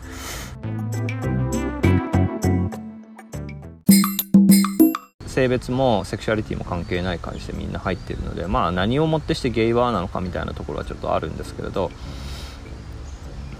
[5.26, 11.90] 性別もセクシュアリティも関係ない感じでみんな入ってるのでまあ何をもってしてゲイバーなのかみたいなところはちょっとあるんですけれど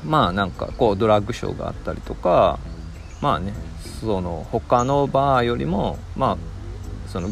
[0.06, 2.58] まあなんかこうドラッグショーがあったりとか
[3.20, 3.52] まあね
[4.00, 7.28] その他のバーよりもまあその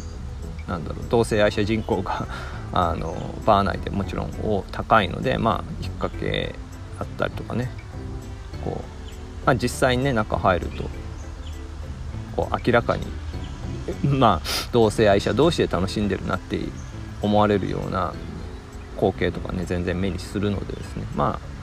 [0.67, 2.27] なんだろう同性愛者人口が
[2.73, 3.15] あの
[3.47, 6.55] バー内でもちろん高いのでまあ引っ掛け
[6.99, 7.71] あったりとかね。
[8.65, 10.85] こう、まあ、実際にね中入ると
[12.35, 13.07] こう明らかに
[14.03, 16.59] まあ同性愛者同士で楽しんでるなって
[17.21, 18.15] 思われるような
[18.97, 21.07] 光景とかね全然目にするのでですね。
[21.15, 21.54] まあ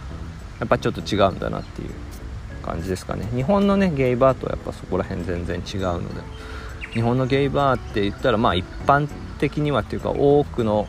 [0.61, 1.89] やっぱちょっと違うんだなっていう
[2.63, 3.27] 感じですかね。
[3.35, 6.21] 日本のねゲイバーとはやっぱそこら辺全然違うので。
[6.93, 9.07] 日本のゲイバーって言ったらまあ一般
[9.39, 10.87] 的にはっていうか多くの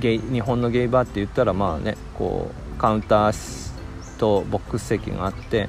[0.00, 5.68] ゲイ日本のゲイバーって言ったらまあねこうカウンターとボックス席があって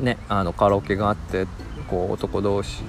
[0.00, 1.46] ねあのカラオケがあって
[1.88, 2.82] こう男同士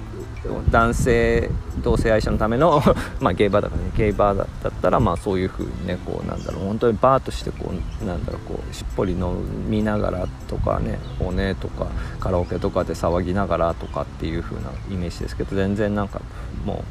[0.70, 1.50] 男性
[1.82, 2.82] 同性愛者のための
[3.20, 3.90] まあゲイバーだからね。
[3.96, 6.64] ゲイバーだったらまあそういう風にねこうなんだろう。
[6.64, 9.34] 本当にバーとしてこうなんだろうこうしっぽり飲
[9.68, 11.86] みながらとかね骨とか
[12.18, 16.20] カラオケとかで騒ぎながらとかっていう風なイメージですけど全然なんか
[16.64, 16.84] も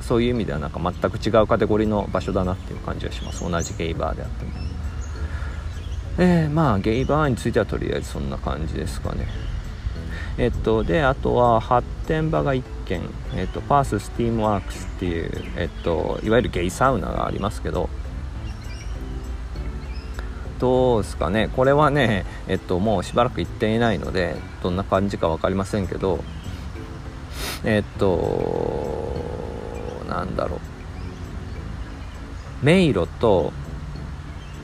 [0.00, 3.48] うそういう意味ではなんか全く違うカテゴリーの場所だなっていう感じがします。
[3.48, 4.52] 同じゲイバーであっても。
[6.18, 9.26] えー、まあゲイバーについてはとりあえずそんな感じですかね。
[10.38, 13.02] えっと、であとは発展場が1軒、
[13.34, 17.88] えっと、パーススティームワークスっていう、えっと、いわゆるゲイサウナがありますけど。
[20.58, 21.50] どうですかね。
[21.54, 26.24] これはねえっともうしばらく行っていないのでどんな感じか分かりませんけど。
[27.62, 29.12] えっと
[30.08, 30.60] なんだろう。
[32.64, 33.52] 迷路と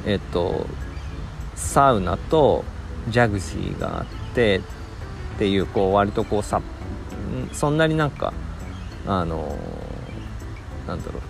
[0.06, 0.66] えっと
[1.54, 2.64] サウナと
[3.08, 4.62] ジャグジーがあって
[5.34, 6.60] っていうこう割とこうさ
[7.52, 8.32] そんなになんか
[9.06, 9.56] あの
[10.86, 11.22] なんだろう。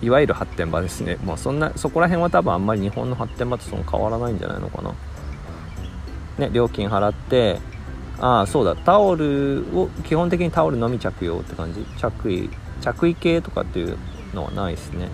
[0.00, 1.18] いわゆる発展場ですね。
[1.24, 4.94] まあそんなそこら辺は多分あんまり日本の発展場とその変わらないんじゃないのかな。
[6.38, 7.58] ね料金払って
[8.20, 11.84] ああそうだタオルを基本的にタオルのみ着用って感じ。
[11.98, 12.48] 着衣
[12.80, 13.98] 着衣系とかっていう
[14.34, 15.08] のはないですね。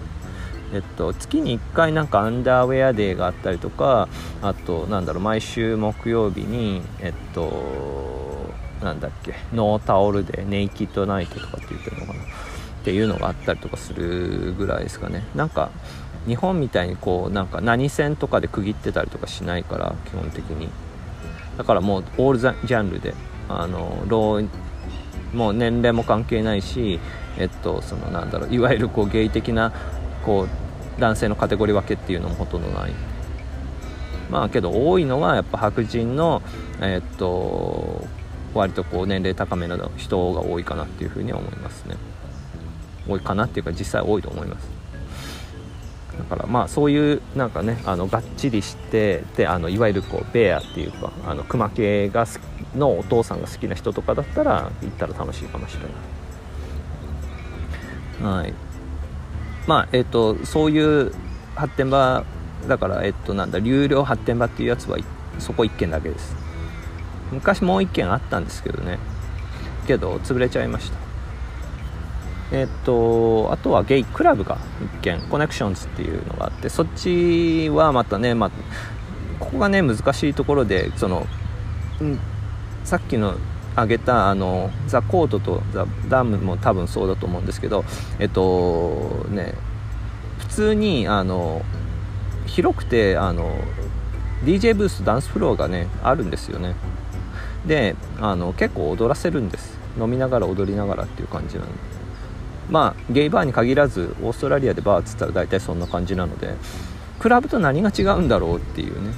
[0.74, 4.08] えっと、月に1回なんかアンダーウェアデーがあったりとか
[4.42, 12.26] あとなんだろう毎週木曜日にえっとなんだっけノータオルでネイキッドナイトとかって言ってるのかなっ
[12.84, 15.24] ていうのがあったりとかするぐらいですかね。
[15.34, 15.70] なんか
[16.26, 20.68] 日本みたいにこうなんか何線とかで区切ってたりとかしないから基本的に。
[21.56, 23.14] だからもうオールジャンルで。
[23.48, 24.48] あのロー
[25.34, 27.00] もう年齢も関係ないし
[27.38, 29.72] えっとそのなんだろういわゆるこうゲイ的な
[30.24, 30.63] こう
[30.98, 32.92] 男性のカテゴリー分けっていうのもほとんどない。
[34.30, 36.42] まあけど多いのはやっぱ白人の
[36.80, 38.06] えっと
[38.54, 41.96] 割とこう年齢高めの人が多いかなっていうふうには思いますね。
[43.06, 44.68] 多いかなっていうか実際多いと思います。
[46.16, 52.26] だからまあそういうなんかねあのがっちりしてであのいわゆるこうベアっていうかあのクマ系が
[52.76, 55.76] のお父さんが好きな人とかだったら行ったら楽しいかもし
[58.20, 58.36] れない。
[58.36, 58.54] はい。
[59.66, 61.12] まあえっ、とそういう
[61.54, 62.24] 発展場
[62.68, 64.98] だからえっ、となんだ流量発展場っていうやつは
[65.38, 66.34] そこ1軒だけです。
[67.32, 68.98] 昔もう1軒あったんですけどね。
[69.86, 70.98] けど潰れちゃいました。
[72.52, 74.58] えっ、とあとはゲイクラブが
[74.98, 78.50] 1軒コネクションズっていうのがあってそっちはまたね、まあ、
[79.40, 81.26] ここがね難しいところでその、
[82.00, 82.20] うん、
[82.84, 83.34] さっきの
[83.74, 87.84] 挙げたあのザ・コートとザ・ダムも多分そうだと思うんですけど
[88.18, 89.54] えっとね
[90.38, 91.62] 普通にあの
[92.46, 93.56] 広くてあの
[94.44, 96.74] DJ ブースとダンスフロアがねあるんですよね。
[97.66, 99.78] であの結構踊らせるんです。
[99.98, 101.72] 飲みながら踊りながらっていう感じなんで。
[102.70, 106.54] まあゲイバーに限らずオーストラリアでバーっつったら大体そんな感じなので
[107.18, 109.12] クラブと何が違うんだろうっていうね。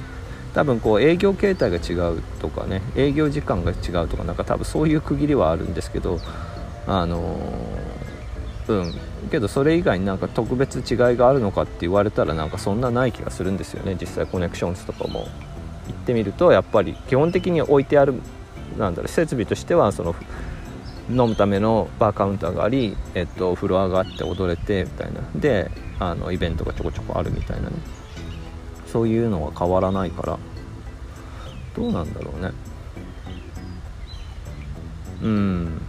[0.57, 6.19] 多分こう営業形態が違うとかね営業時間が違うとかなんか多分そういう区切りはあるんですけど
[6.87, 7.37] あの
[8.67, 8.93] うん。
[9.29, 13.95] けどそれ以外になんか特別違いがあるのかって言われたらなんかそんなない気がするんですよね。
[14.01, 15.27] 実際コネクションズとかも。
[15.87, 18.15] 行ってみるとやっぱり基本的に置いてある
[18.77, 20.15] なんだろう設備としてはその
[21.09, 25.21] 飲むためのバーカウンターがあり、えっと、フロアがあって踊れてみたいな。
[25.35, 27.75] であのイベントがちょこちょこあるみたいなね。
[28.87, 30.39] そういうのは変わらないから。
[31.75, 32.51] どうなんだろうね。
[35.21, 35.81] うん。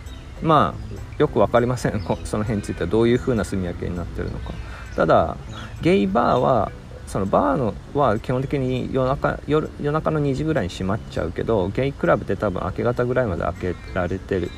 [0.42, 2.00] まあよく分かりません。
[2.24, 4.52] その辺についてはどういう風な住み分けになってるのか。
[4.96, 5.36] ただ
[5.80, 6.72] ゲイバーは
[7.06, 14.50] そのバーのは基本的に夜中夜夜中の2時ぐらいに閉まっちゃうけどゲイクラブって多分明け方ぐらいまで開けられてる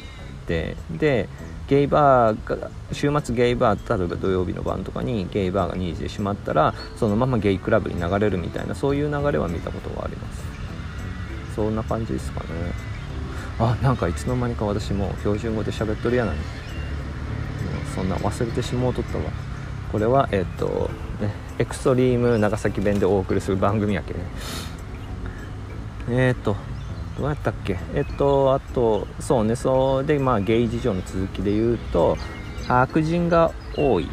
[0.50, 0.76] て。
[0.90, 1.29] で
[1.70, 10.42] ゲイバーが週末ゲイバー例えば土曜日の晩とかにゲイバーが2時で閉まったらそのままゲイクラブに流れるみたいなそういう流れは見たことがあります。
[11.54, 12.46] そんな感じですかね
[13.61, 16.37] あなんかいつの間にか私も標準語で喋っとるやない。
[17.94, 19.24] そんな忘れてしもうとったわ。
[19.92, 24.20] これはえっ、とねエクストリーム長崎弁でお送りする番組やけね
[26.09, 26.56] えっ、と
[27.20, 27.78] どうやったっけ？
[27.94, 29.54] えっとあとそうね。
[29.54, 32.16] そうでまあゲイ事情の続きで言うと
[32.66, 34.09] 白人が多い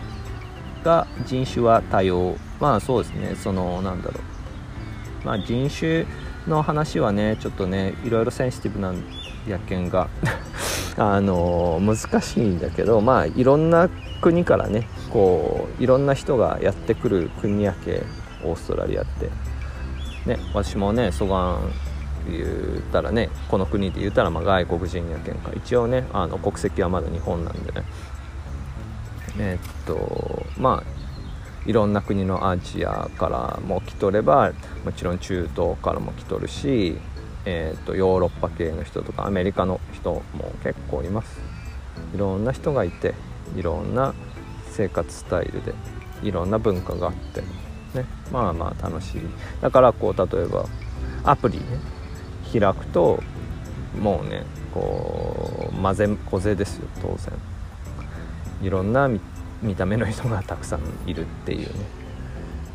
[0.83, 2.35] が人種は多様。
[2.59, 3.35] まあそうですね。
[3.35, 4.19] そのなんだろ
[5.23, 5.25] う。
[5.25, 6.05] まあ人種
[6.47, 8.93] の話はねちょっとねいろいろセンシティブな
[9.47, 10.09] 野犬が
[10.97, 13.89] あの難しいんだけどまあいろんな
[14.21, 18.03] 国からねこういろんな人がやってくる国やけ
[18.43, 19.29] オーストラリアって。
[20.25, 21.57] ね私もね蘇我
[22.31, 25.51] 言ったらねこの国で言ったらま外国人やけんか。
[25.55, 27.83] 一応ねあの国籍はまだ日本なんでね。
[29.39, 30.97] えー、っとまあ
[31.67, 34.53] いろんな国のアジアからも来とれば
[34.85, 36.97] もちろん中東からも来とるし、
[37.45, 40.23] えー、っとヨーロッパ系の人とかアメリカの人も
[40.63, 41.39] 結構います。
[42.15, 43.13] いろんな人がいて
[43.55, 44.13] いろんな
[44.69, 45.73] 生活スタイルで
[46.23, 48.05] いろんな文化があってね。
[48.31, 49.21] まあまあ楽しい。
[49.61, 50.65] だからこう例えば
[51.23, 51.65] アプリね。
[52.47, 53.21] 開くと
[53.99, 54.43] もうね
[54.73, 57.33] こう混ぜ小勢ですよ当然。
[58.61, 59.09] いろんな
[59.61, 61.67] 見た目の人がたくさんいるっていうね。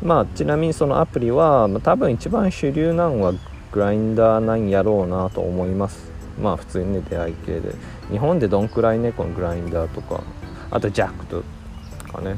[0.01, 3.33] まあちなみにそのアプリは、ま、多分一番主流なのは
[3.71, 6.11] グラインダーなんやろうなと思います。
[6.41, 7.73] まあ普通にね出会い系で。
[8.11, 10.21] 日本でどんくらいねこのグラインダーとか。
[10.71, 11.43] あとジャックと
[12.11, 12.35] かね。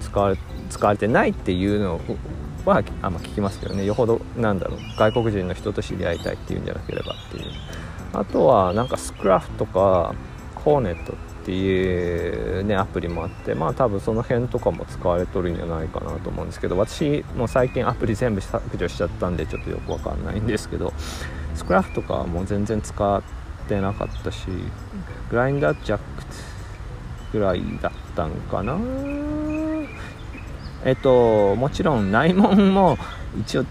[0.00, 0.36] 使われ
[0.68, 2.00] 使われてないっていうのを
[2.70, 3.84] はあんま聞きますけどね。
[3.84, 4.78] よほどなんだろう。
[4.98, 7.44] 外国人の人と知り合いたいっていうんじゃなければっていう。
[8.12, 10.14] あとはなんかスクラフとか
[10.54, 20.92] コーネットっていうねアプリもあってまあ多分その辺とかも使われとるんじゃないかなと思うんですけど私も最近アプリ全部削除しちゃったんでちょっとよくわかんないんですけど
[21.54, 23.22] スクラフとかもう全然使っ
[23.68, 24.46] てなかったし
[25.30, 26.04] グラインダージャック
[27.32, 28.74] ぐらいだったんかな。
[30.84, 32.98] えっともちろん内門も
[33.40, 33.64] 一応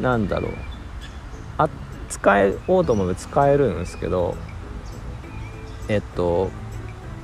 [0.00, 0.52] なんだろう。
[1.58, 1.68] あ
[2.08, 4.34] 使えおうと思えば使えるんですけど
[5.88, 6.50] えっと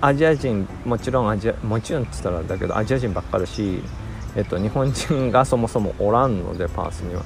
[0.00, 3.82] アジア人もちろんアジアもちろんっつったらだけどアジア人ばっかだし、
[4.36, 7.22] えっと、日本人がそもそもおらんのでパースには。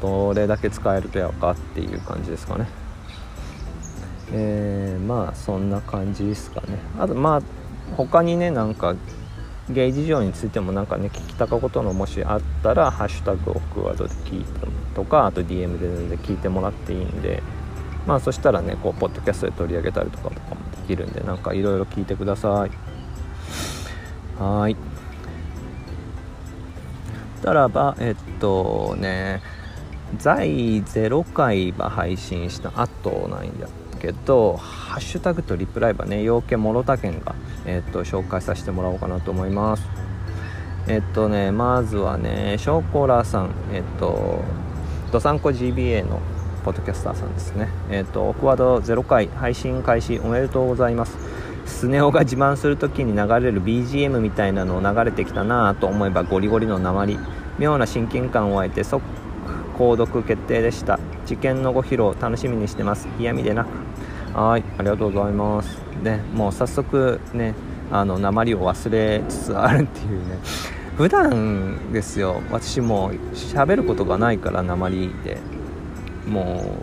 [0.00, 2.68] どれだけ使えるとやかっていう感じですかね。
[4.32, 6.78] えー、まあそんな感じですかね。
[6.98, 7.42] あとまあ
[7.96, 8.94] 他にねなんか
[9.70, 17.42] ゲイ事情についてもなんかね聞きたかことのもしあったら「ハッシュタグオクワード」で聞いてとかあと DM で全然聞いてもらっていいんで
[18.06, 22.70] まあそしたらねこうポッドキャストで取り上げたりとかとかもできるんでなんかいろいろ聞いてください。
[24.42, 24.76] はい。
[27.42, 29.40] たらばえっとね
[30.18, 33.68] 在0回は配信した後なんや
[33.98, 37.34] けどハッシュタグとリプライはね陽気諸田県が、
[37.66, 39.86] えっと、紹介させてもらおうかなと思います。
[40.88, 44.40] えっとねまずはねショコラさんえっと
[45.12, 46.20] ドサンコ GBA の
[46.64, 47.68] ポッドキャスターさんですね。
[47.90, 51.16] えっとオクワード0回配信開始おめでとうございます。
[51.66, 57.18] スネ夫が自慢する時に流れる BGM みたいなのを流れてきたなと思えばゴリゴリの鉛
[57.58, 59.02] 妙な親近感を湧いて即
[59.78, 60.98] 購読決定でした。
[61.24, 63.06] 受験のご披露楽しみにしてます。
[63.18, 63.68] 嫌味でなく。
[64.36, 64.64] はい。
[64.76, 65.78] ありがとうございます。
[66.02, 67.54] でもう早速ね
[67.92, 70.38] あの鉛を忘れつつあるっていうね。
[70.96, 72.42] 普段ですよ。
[72.50, 75.38] 私も喋ることがないから鉛で。
[76.26, 76.80] も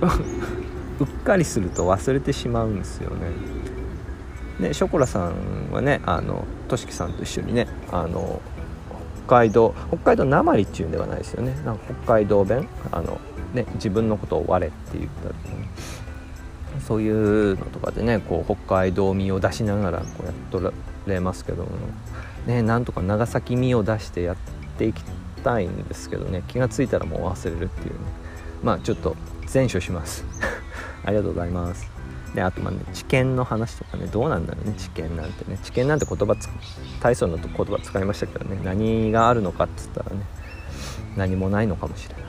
[0.00, 0.06] う
[1.04, 3.26] うっかりすると忘れてしまうんですよね。
[4.58, 8.40] でショコラさんはねあのとしきさんと一緒にねあの
[9.28, 11.54] 海道北海道鉛っていうんではないですよね。
[11.64, 12.66] なんか北海道弁？
[12.90, 13.20] あの、
[13.54, 15.68] ね、自分のことを「我」って言ったり、ね、
[16.86, 20.72] そういうのとかでねこう北海道味を出しながらこうやっと
[21.06, 21.70] れますけども、
[22.46, 24.36] ね、なんとか長崎味を出してやっ
[24.78, 25.02] ていき
[25.44, 26.42] たいんですけどね。
[26.48, 28.00] 気が付いたらもう忘れるっていうね。
[28.62, 29.16] まあちょっと
[29.46, 30.24] 善処します。
[31.04, 31.97] ありがとうございます。
[32.34, 35.58] であとまあね知見の話とかねどうなんだろうね知見なんてね。
[35.62, 36.48] 知見なんて言葉つ
[37.00, 40.22] 体操の言葉使いましたけどね何があるのかっつったらね
[41.16, 42.24] 何もないのかもしれない。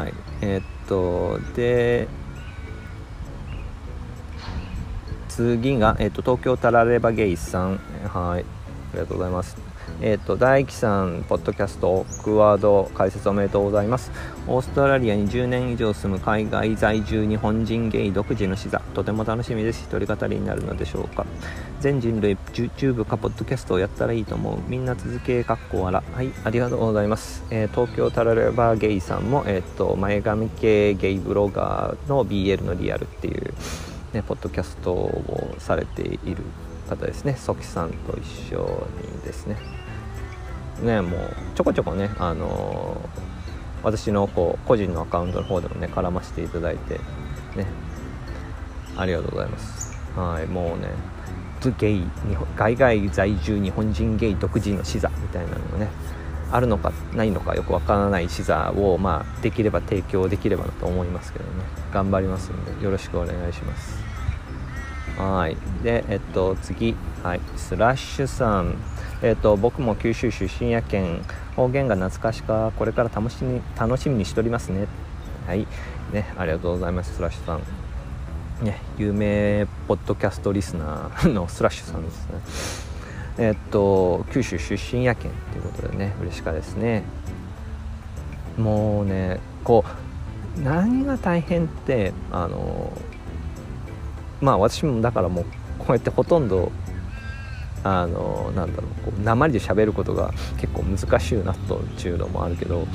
[0.00, 2.08] はいえー、っとで
[5.28, 7.76] 次が、えー、っと東京タラレバゲイさん。
[8.12, 8.44] はい
[8.90, 9.67] ありがとうございます。
[10.00, 14.10] え、ー、と大樹さんポッドキャストクワード解説おめでとうございます。
[14.46, 18.80] オーストラリアに10年以上住む海外在住日本人ゲイ独自の視座。
[18.94, 19.84] とても楽しみです。
[19.84, 21.26] 一人語りになるのでしょうか。
[21.80, 24.58] 全人類 YouTube かポッドキャストをやったらいいと思う。
[24.68, 33.54] みんな続けかっこわらはいありがとうございます、えー、東京タラレバゲイさんもえっ、ー、と前髪系ゲイブロガーの BL のリアルっていう
[34.12, 36.42] ねポッドキャストをされている
[36.88, 37.34] 方ですね。
[37.36, 39.77] ソキさんと一緒にですね。
[40.82, 41.20] ねもう
[41.54, 46.94] ちょこちょこねあのー、私のこう個人のアカウントの方でもね絡ませていただいて
[47.56, 47.66] ね。
[48.96, 49.96] ありがとうございます。
[50.16, 50.88] はいもうね
[51.78, 52.06] ゲイ
[52.56, 55.88] 海外在住日本人ゲイ独自の視座みたいなのがね
[56.50, 61.50] あるのかないのかよくわからない視座を、まあ、できれば提供できればなと思いますけどね。
[61.92, 64.02] 頑張りますんでよろしくお願いします。
[65.18, 66.96] はいでえっと次。
[67.22, 68.76] はいスラッシュさん。
[69.20, 71.22] えーと、僕も九州出身やけん
[71.56, 74.86] 方言が懐かしかこれから楽しみ楽しみにしておりますね。
[75.46, 75.66] はい。
[76.12, 77.16] ねありがとうございます。
[77.16, 78.64] スラッシュさん。
[78.64, 82.40] ね有名ポッドキャストリスナーの スラッシュさんですね。
[83.38, 87.02] えっ、と九州出身やけんということでね嬉しかですね。
[88.56, 89.84] もうねこ
[90.56, 92.92] う何が大変ってあの
[94.40, 95.44] まあ私もだからもう
[95.78, 96.70] こうやってほとんど
[97.84, 102.86] あのなんだろうこう鉛で喋ることが結構難しいなというのもあるけど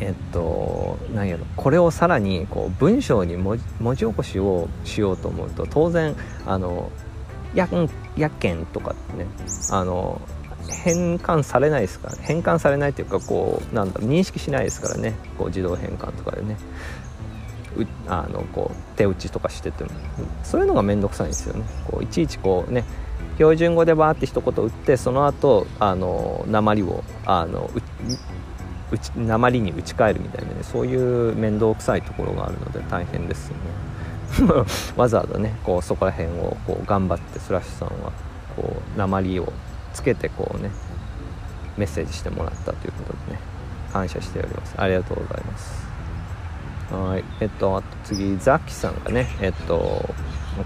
[0.00, 3.58] えっと何やろこれをさらにこう文章に文
[3.94, 6.14] 字起こしをしようと思うと当然
[6.46, 6.90] あの
[7.54, 9.26] 「や、ん、やけんとかね
[9.70, 10.20] あの
[10.84, 16.56] 変換されないですから、ね、変換されないというかこうなんだろう認識しないですからねこう自動変換とかでね。
[17.76, 19.90] うあのこう手打ちとかしてても。
[20.42, 21.64] そういうのが面倒くさいんですよね。
[21.86, 22.84] こういちいちこうね
[23.40, 27.70] 標準語でバーって一言打ってその後あの鉛をあの
[28.92, 34.64] うち鉛に打ち替えるみたいなねそういう面倒くさいところがあるので大変ですよね。
[34.94, 38.12] わざわざねこうそこら辺をこう頑張ってスラッシュさんは
[38.56, 39.50] こう鉛を
[39.94, 40.70] つけてこうね
[41.78, 43.40] メッセージしてもらったということでね
[43.90, 44.74] 感謝しております。
[44.76, 45.89] ありがとうございます。
[46.90, 47.24] はい。
[47.40, 50.12] えっと次ザッキさんがねえっと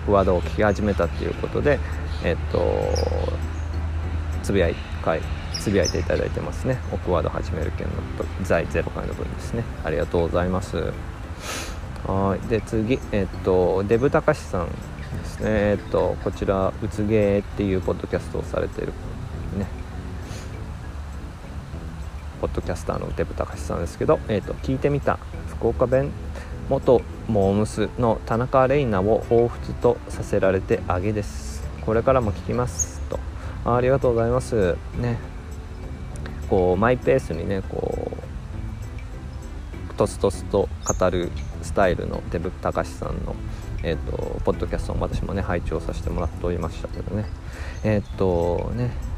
[0.07, 1.79] クワードを聞き始めたっていうことで
[2.25, 2.93] えっと
[4.43, 5.21] つぶやい回
[5.53, 6.79] つぶやいていただいてますね。
[6.93, 7.93] オクワード始める件の
[8.43, 9.65] 在0回の分ですね。
[9.85, 10.93] ありがとうございます。
[12.07, 12.49] はい。
[12.49, 14.75] で次えっとデブたかしさんで
[15.25, 15.47] すね。
[15.47, 18.93] えっとこちらうつげーっていうポッドキャストをされてる
[22.45, 25.19] ポッドキャスターのデブたかしさんですけど、えっと、聞いてみた
[25.49, 26.11] 福岡弁
[26.69, 31.67] 元モームスの田中玲奈を彷彿とさせられてあげです。
[31.87, 33.19] これからも聞きますと。
[33.65, 34.77] ありがとうございます。
[35.01, 35.19] ね。
[36.51, 38.13] こうマイペースにねこ
[39.91, 41.31] うとつとつと語る
[41.63, 43.35] スタイルのデブ隆さんの
[43.83, 47.25] えーと、ポッドキャストも私もね拝聴させてもらっておりましたけどね。
[47.85, 49.14] えっ、ー、とね。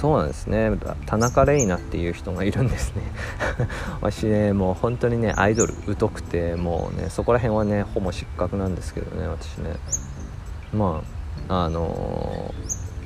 [0.00, 0.70] そうなんですね。
[1.06, 3.02] 田中玲奈っていう人がいるんですね。
[4.00, 9.74] 私ねもう本当にねアイドル疎くてもうねそこら辺はねほぼ失格なんですけどね私ね。
[10.72, 11.02] ま
[11.48, 12.54] ああの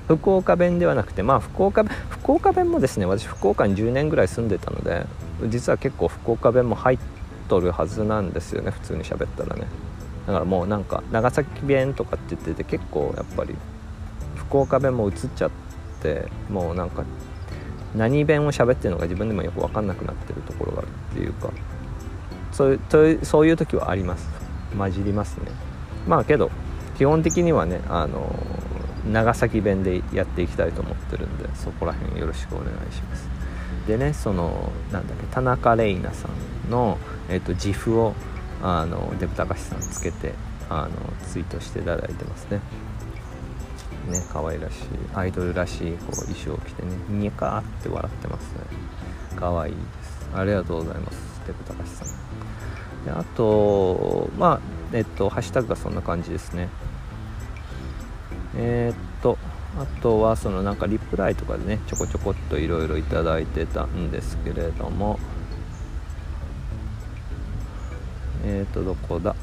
[0.06, 5.06] 福岡弁ではなくてまあ福岡福岡弁もですね私福岡に10年ぐらい住んでたので
[5.46, 6.98] 実は結構福岡弁も入っ
[7.48, 9.66] とるはずなんですよね普通に喋ったらね。
[10.26, 13.56] だからもうなんか長崎弁とかって言ってて結構やっぱり
[14.36, 15.71] 福岡弁も移っちゃって
[16.50, 17.04] もうなんか
[17.94, 21.50] 何弁を喋ってるのか自分でもよく分かんなくなってるところがあるっていうか
[22.52, 24.28] そういうそういう時はあります。
[24.76, 25.50] 混じりますね。
[26.06, 26.50] まあけど
[26.96, 28.34] 基本的にはねあの
[29.10, 33.28] 長崎弁でやっていきたいと思ってるんでそこら辺よろしくお願いします。
[33.86, 36.28] でねそのなんだっけ田中玲奈さ
[36.68, 36.98] んの、
[37.28, 38.14] えーと、自負を
[38.62, 40.34] あのデブ高橋さんつけて
[40.70, 40.90] あの
[41.26, 42.60] ツイートしていただいてますね。
[44.10, 44.76] ね可愛らしい
[45.14, 48.60] アイドルらしいこう衣装を着てねニヤカーって笑ってますね。
[49.36, 50.28] 可愛いです。
[50.34, 53.04] ありがとうございますデブ高橋さん。
[53.04, 54.60] であとまあ
[54.92, 56.68] えっとハッシュタグがそんな感じですね。
[58.56, 59.38] えー、っと
[59.78, 65.18] あとはそのなんかリプライとかでねちょこちょこっといろいろいただいてたんですけれども。
[68.44, 69.36] えー、っとどこだ？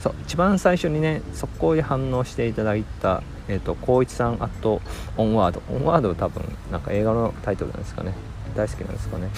[0.00, 4.80] そう一番最初にね速攻で反応していただいたえーと、光一さんあと
[5.16, 5.62] オンワード。
[5.70, 8.12] オンワード多分なんか映画のタイトルなんですかね。
[8.56, 9.28] 大好きなんですかね。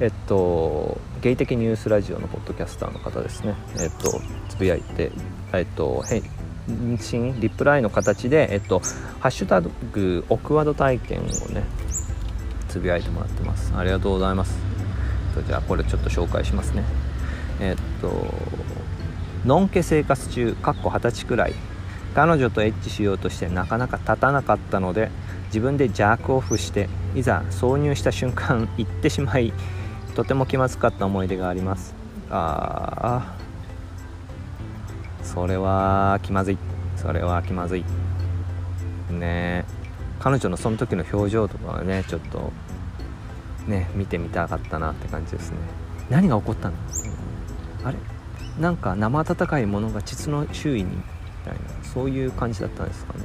[0.00, 3.54] えっとゲイ的ニュースラジオのポッドキャスターの方ですね。
[3.78, 5.10] えっとつぶやいて
[5.52, 6.22] えっと返
[6.98, 8.78] 信リプライの形で、えっと、
[9.18, 11.64] ハッシュタグオクワード体験をね
[12.68, 13.72] つぶやいてもらってます。
[13.76, 14.56] ありがとうございます。
[15.46, 16.84] じゃあこれちょっと紹介しますね。
[17.60, 18.32] えっと
[19.44, 21.54] のんけ生活中かっこ二十歳くらい。
[22.14, 25.10] 彼女とエッチしようとしてなかなか立たなかったので
[25.46, 29.52] 自分でジャークオフしていざ挿入した瞬間 行ってしまい
[30.14, 31.94] とても気まずかった思い出があります。
[32.30, 33.34] ああ
[35.22, 36.58] それは気まずい。
[36.96, 37.84] それは気まずい。
[39.10, 39.64] ね
[40.18, 42.52] 彼女のその時の表情とかはねちょっと
[43.66, 45.56] ね見てみたかったなって感じですね。
[46.10, 46.74] 何が起こったの？
[47.84, 47.96] あれ？
[48.58, 50.90] なんか生温かいものが膣の周囲に
[51.44, 53.24] たいなそういう感じだったんですかね。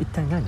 [0.00, 0.44] 一体何？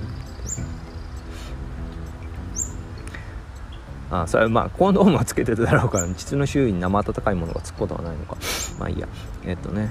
[4.11, 8.37] あそれはまあコンドームはつけてただろうから膣の周囲に生温かいものがつくことはないのか。
[8.79, 9.07] まあいいや。
[9.45, 9.91] えっ、とね。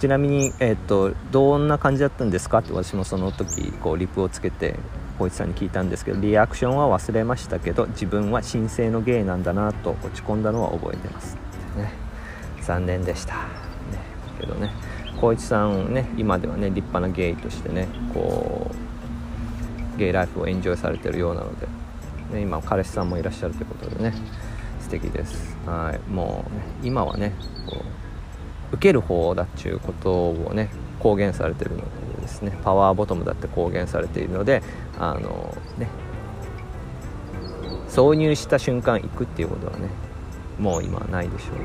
[0.00, 4.74] ちなみに、え、っとどんな感じだったんですかって私もその時こうリプをつけて
[5.14, 11.36] 光一さんに聞いたんですけどリアクションは忘れましたけど自分は神聖の芸なんだなと落ち込んだのは覚えてます。
[11.76, 11.92] ね。
[12.60, 13.40] 残念でした、ね、
[14.38, 14.72] けどね。
[15.24, 18.70] 光一さんね今ではね立派なゲイとしてねこ
[19.94, 21.66] うゲイライフをエンジョイされてるようなので、
[22.32, 24.12] ね、今彼氏さんもいらっしゃるということでね
[24.80, 25.56] 素敵です。
[25.64, 26.10] はい。
[26.10, 27.32] もう、ね、今はね
[27.66, 27.82] こ
[28.72, 30.68] う受ける方だっちゅうことをね
[30.98, 31.84] 公言されてるので
[32.20, 34.62] ですねパワーボトムだって公言されているので
[34.98, 35.88] あのね
[37.88, 39.88] 挿入した瞬間行くっていうことはね
[40.58, 41.54] もう今はないでしょう。
[41.54, 41.64] ね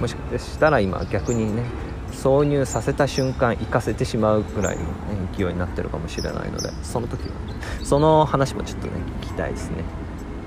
[0.00, 1.64] もしかしたら今逆にね
[2.12, 4.88] 挿入させた瞬間行かせてしまうくらいの、ね、
[5.36, 7.34] 勢いになってるかもしれないのでその時は、ね、
[7.82, 8.92] その話もちょっとね
[9.22, 9.84] 聞きたいですね。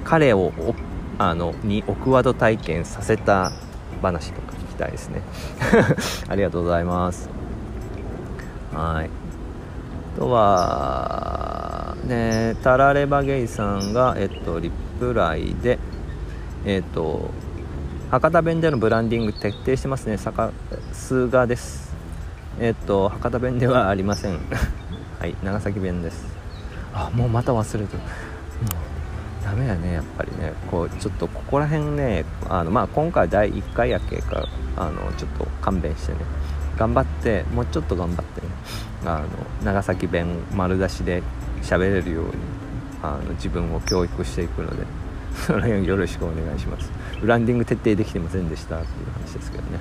[0.03, 0.51] 彼を
[1.18, 3.51] あのにオクワド体験させた
[4.01, 5.22] 話とか聞きたいですね。
[6.28, 7.30] ありがとうございます。
[8.74, 9.09] はい。
[10.16, 15.80] あとはねタラレバゲイさんがえっとリプライで
[16.66, 17.32] えっと
[18.14, 20.20] 博多弁でのブランディング徹底してますね。
[20.20, 20.51] 坂
[20.91, 21.95] 数がです。
[22.59, 24.38] えっと博多弁ではありません。
[25.20, 26.24] はい長崎弁です。
[26.93, 28.03] あもうまた忘れてる。
[29.43, 30.53] ダメやねやっぱりね。
[30.70, 34.47] こうちょっとここら辺ねあのまあ今回第1回やけか
[34.78, 36.20] あのちょっと勘弁してね。
[36.78, 38.47] 頑張ってもうちょっと頑張ってね。
[39.07, 39.26] あの
[39.66, 41.24] 長崎弁丸出しで
[41.64, 42.34] 喋れるように
[43.01, 44.86] あの自分を教育していくので
[45.47, 49.80] その辺よろしくお願いしますブランディング徹底できてませんでしたっていう話ですけどね。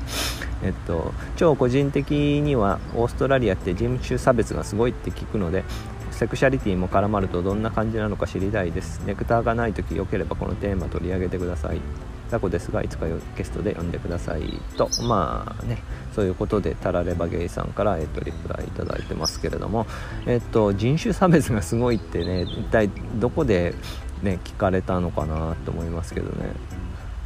[0.62, 5.64] えっと超個人的にはオーストラリアって人種差別がすごいって聞くので
[6.12, 9.03] セクシャリティも絡まるとどんな感じなのか知りたいです。
[9.05, 11.80] ネクターがない時よければこのテーマ取り上げてください。
[12.28, 13.07] 雑魚ですがいつか
[13.37, 14.89] ゲストで呼んでくださいと。
[15.03, 15.83] まあね
[16.14, 19.87] そういうことでタラレバゲイさんから、えっと、リプライいただいてますけれども、
[20.26, 23.74] えっと、人種差別がすごいってね一体どこで、
[24.22, 26.53] ね、聞かれたのかなと思いますけどね。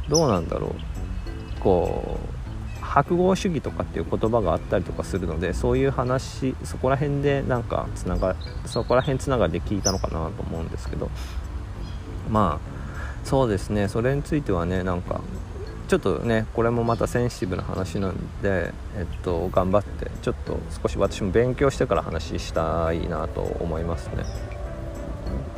[0.09, 1.59] どうなんだろう。
[1.59, 2.37] こう
[2.83, 8.35] 白豪主義とかっていう言葉があったりとかするのでそういう話そこら辺でなんかつなが
[8.65, 11.09] そこら辺つながりで聞いたのかなと思うんですけど。
[12.29, 12.77] まあ
[13.23, 13.87] そうですね。
[13.87, 15.21] それについてはねなんか
[15.87, 24.23] ちょっとねこれもまたセンシティブな話なんで、えっと、頑張ってちょっと少し私も勉強してから話したいなと思いますね。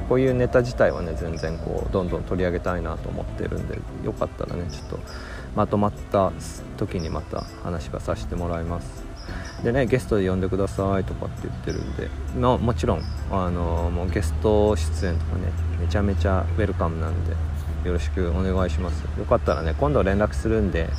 [0.09, 4.99] こういうネタ自体はね全然こうどんどん取り上げたいなと思ってるんでよかったらねちょっと
[5.55, 6.31] まとまった
[6.77, 9.07] 時にまた話はさせてもらいます。
[9.63, 12.07] でねゲストで呼んでくださいとかって言ってるんで
[12.39, 17.31] ももちろんあのもうゲスト出演とかねめちゃめちゃウェルカムなんで
[17.85, 19.03] よろしくお願いします。
[19.19, 20.89] よかったらね今度連絡するんで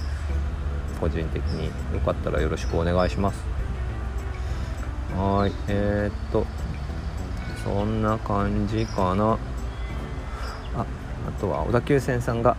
[1.01, 3.45] 個人的によかったらよろしくお願いします。
[5.17, 6.47] はいえー、っと
[7.65, 9.39] そんな感じかな。
[10.77, 10.87] あ
[11.29, 12.57] あとは小田急線さんが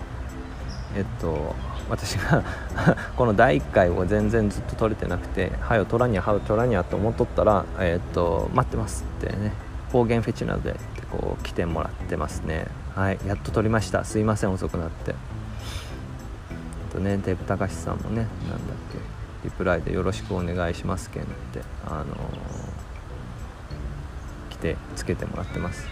[0.95, 1.55] えっと
[1.89, 2.43] 私が
[3.17, 9.53] この第1回を全然ずっと撮れてなくて「はよ撮らにゃはよ撮らにゃ」と思っとったら「えっと待ってます」ってね。
[9.91, 10.79] 方言フェチなどで
[11.11, 12.67] こう来てもらってますね。
[12.95, 14.05] はいやっと撮りました。
[14.05, 15.15] すいません遅くなって。
[16.93, 18.27] とねデブたかしさんもねなんだっ
[18.91, 18.99] け。
[19.43, 21.61] リプライで「よろしくお願いしますけん」って。
[21.85, 22.07] あのー、
[24.61, 25.87] 来てつけてもらってます。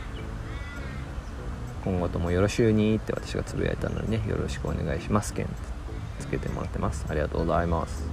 [1.83, 5.47] 今後ともよろしゅうにって私がつぶやいたのにねよろしくお願いしますけん
[6.19, 7.05] つけてもらってます。
[7.09, 8.07] ありがとうございます。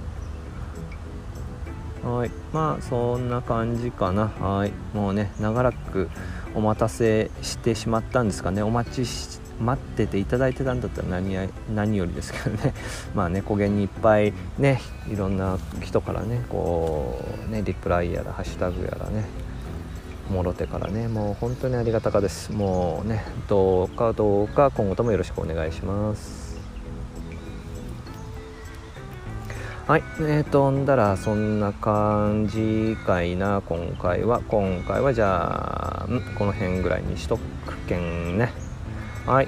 [2.03, 2.31] はい。
[2.53, 4.27] まあそんな感じかな。
[4.27, 4.71] はい。
[4.95, 6.09] もうね長らく
[6.55, 8.63] お待たせしてしまったんですかね。
[8.63, 12.73] お待ちし待ってていただいてたんだったら何や何よりですけどね。
[13.13, 14.81] まあね古言にいっぱいね
[15.11, 19.25] いろんな人からねこうねリプライやらハッシュタグやらね
[20.29, 21.07] もろてからね。
[21.07, 22.51] もう本当にありがたかです。
[22.51, 26.57] もうねどうかどうか今後ともよろしくお願いします。
[29.87, 34.41] はい、えー、とんだらそんな感じかいな今回は。
[34.47, 36.07] 今回はじゃあ
[36.37, 38.51] この辺ぐらいにしとくけんね。
[39.25, 39.47] はい。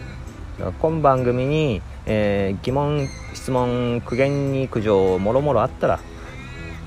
[0.79, 5.99] 今番組に、えー、疑問質問苦言に苦情もろもろあったら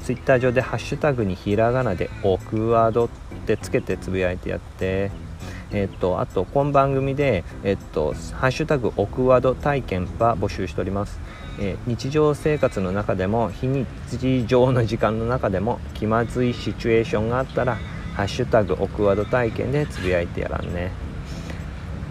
[0.03, 3.09] ツイッター上でハッシュタグにひらがなでオクワード
[3.43, 5.11] ってつけてつぶやいてやって
[5.74, 11.18] えっと、あと、今番組で、えっと、ハッシュタグオクワード体験は募集しております。
[11.59, 13.66] えー、日常生活の中でも非
[14.11, 17.76] 日常の時間の中でも気まずいシチュエーションがあったら
[18.16, 20.93] 「ハッシュタグオクワード体験」でつぶやいてやらんね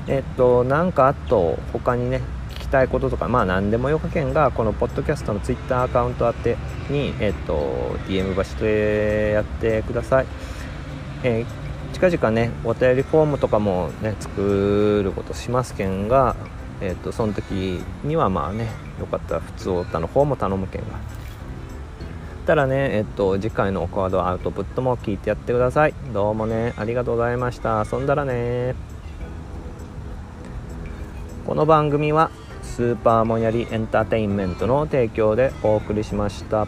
[0.07, 2.21] えっとなんかあと他にね
[2.51, 6.57] 聞きたいこととかまあ何でもよかけんがこのポッドキャストのツイッターアカウント宛て
[6.91, 10.27] にえっと DM 場所でやってください
[11.24, 16.36] えー、近々ねお便りフォームとかもね作ることしますけんが
[16.82, 18.67] えーと、その時にはまあね
[18.99, 20.88] よかったら普通オタの方も頼むけんが。
[22.47, 25.93] たらねえっ、と次回のカードアウトプットも聞いてやってください。
[26.11, 27.86] どうもねありがとうございました。
[27.89, 28.74] 遊んだらね。
[31.45, 32.32] この番組は
[32.63, 36.67] スーパーモニャリエンターテインメントの提供でお送りしました。